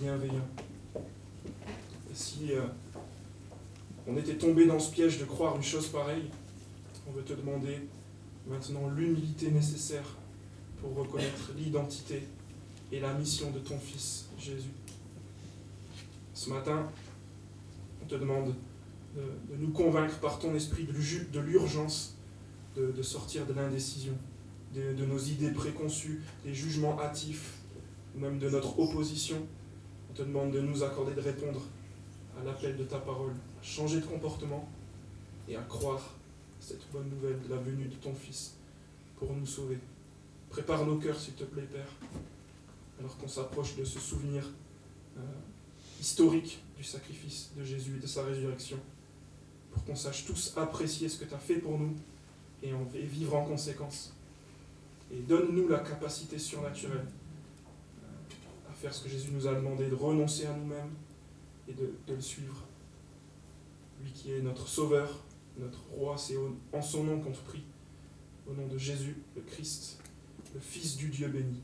bienveillant. 0.00 0.48
Et 0.96 2.14
si 2.14 2.54
euh, 2.54 2.62
on 4.08 4.16
était 4.16 4.34
tombé 4.34 4.66
dans 4.66 4.80
ce 4.80 4.90
piège 4.90 5.20
de 5.20 5.24
croire 5.26 5.54
une 5.54 5.62
chose 5.62 5.86
pareille, 5.86 6.28
on 7.08 7.12
veut 7.12 7.22
te 7.22 7.34
demander 7.34 7.78
maintenant 8.48 8.88
l'humilité 8.88 9.52
nécessaire 9.52 10.16
pour 10.80 10.96
reconnaître 10.96 11.52
l'identité 11.56 12.26
et 12.90 12.98
la 12.98 13.14
mission 13.14 13.52
de 13.52 13.60
ton 13.60 13.78
Fils 13.78 14.26
Jésus. 14.40 14.72
Ce 16.34 16.50
matin, 16.50 16.88
on 18.02 18.06
te 18.06 18.16
demande 18.16 18.56
de, 19.16 19.56
nous 19.56 19.72
convaincre 19.72 20.18
par 20.20 20.38
ton 20.38 20.54
esprit 20.54 20.84
de 20.84 21.40
l'urgence 21.40 22.16
de, 22.76 23.02
sortir 23.02 23.46
de 23.46 23.52
l'indécision, 23.52 24.16
de, 24.74 25.04
nos 25.04 25.18
idées 25.18 25.50
préconçues, 25.50 26.22
des 26.44 26.54
jugements 26.54 27.00
hâtifs, 27.00 27.58
ou 28.14 28.20
même 28.20 28.38
de 28.38 28.48
notre 28.48 28.78
opposition. 28.78 29.36
On 30.10 30.14
te 30.14 30.22
demande 30.22 30.52
de 30.52 30.60
nous 30.60 30.82
accorder 30.82 31.14
de 31.14 31.20
répondre 31.20 31.62
à 32.40 32.44
l'appel 32.44 32.76
de 32.76 32.84
ta 32.84 32.98
parole, 32.98 33.32
à 33.60 33.62
changer 33.62 34.00
de 34.00 34.06
comportement 34.06 34.68
et 35.48 35.56
à 35.56 35.62
croire 35.62 36.14
cette 36.58 36.90
bonne 36.92 37.08
nouvelle 37.08 37.40
de 37.42 37.48
la 37.48 37.60
venue 37.60 37.86
de 37.86 37.94
ton 37.96 38.14
Fils 38.14 38.56
pour 39.16 39.32
nous 39.34 39.46
sauver. 39.46 39.78
Prépare 40.48 40.84
nos 40.84 40.96
cœurs, 40.96 41.18
s'il 41.18 41.34
te 41.34 41.44
plaît, 41.44 41.68
Père, 41.70 41.88
alors 42.98 43.16
qu'on 43.18 43.28
s'approche 43.28 43.76
de 43.76 43.84
ce 43.84 43.98
souvenir 43.98 44.44
euh, 45.16 45.20
historique 46.00 46.62
du 46.76 46.84
sacrifice 46.84 47.52
de 47.56 47.64
Jésus 47.64 47.96
et 47.96 48.00
de 48.00 48.06
sa 48.06 48.24
résurrection 48.24 48.78
pour 49.70 49.84
qu'on 49.84 49.96
sache 49.96 50.24
tous 50.24 50.54
apprécier 50.56 51.08
ce 51.08 51.18
que 51.18 51.24
tu 51.24 51.34
as 51.34 51.38
fait 51.38 51.56
pour 51.56 51.78
nous 51.78 51.94
et, 52.62 52.72
vivre 53.02 53.36
en 53.36 53.44
conséquence. 53.44 54.14
Et 55.12 55.20
donne-nous 55.20 55.68
la 55.68 55.80
capacité 55.80 56.38
surnaturelle 56.38 57.06
euh, 58.02 58.70
à 58.70 58.72
faire 58.72 58.94
ce 58.94 59.04
que 59.04 59.08
Jésus 59.08 59.30
nous 59.32 59.46
a 59.46 59.54
demandé, 59.54 59.88
de 59.88 59.94
renoncer 59.94 60.46
à 60.46 60.52
nous-mêmes 60.52 60.94
et 61.68 61.72
de, 61.72 61.92
le 62.08 62.20
suivre. 62.20 62.64
Lui 64.02 64.12
qui 64.12 64.32
est 64.32 64.40
notre 64.40 64.68
Sauveur, 64.68 65.18
notre 65.58 65.82
Roi, 65.90 66.16
c'est 66.16 66.36
en 66.72 66.82
son 66.82 67.04
nom 67.04 67.20
qu'on 67.20 67.32
te 67.32 67.40
prie, 67.40 67.64
au 68.48 68.54
nom 68.54 68.66
de 68.66 68.78
Jésus, 68.78 69.16
le 69.36 69.42
Christ, 69.42 69.98
le 70.54 70.60
Fils 70.60 70.96
du 70.96 71.08
Dieu 71.08 71.28
béni. 71.28 71.60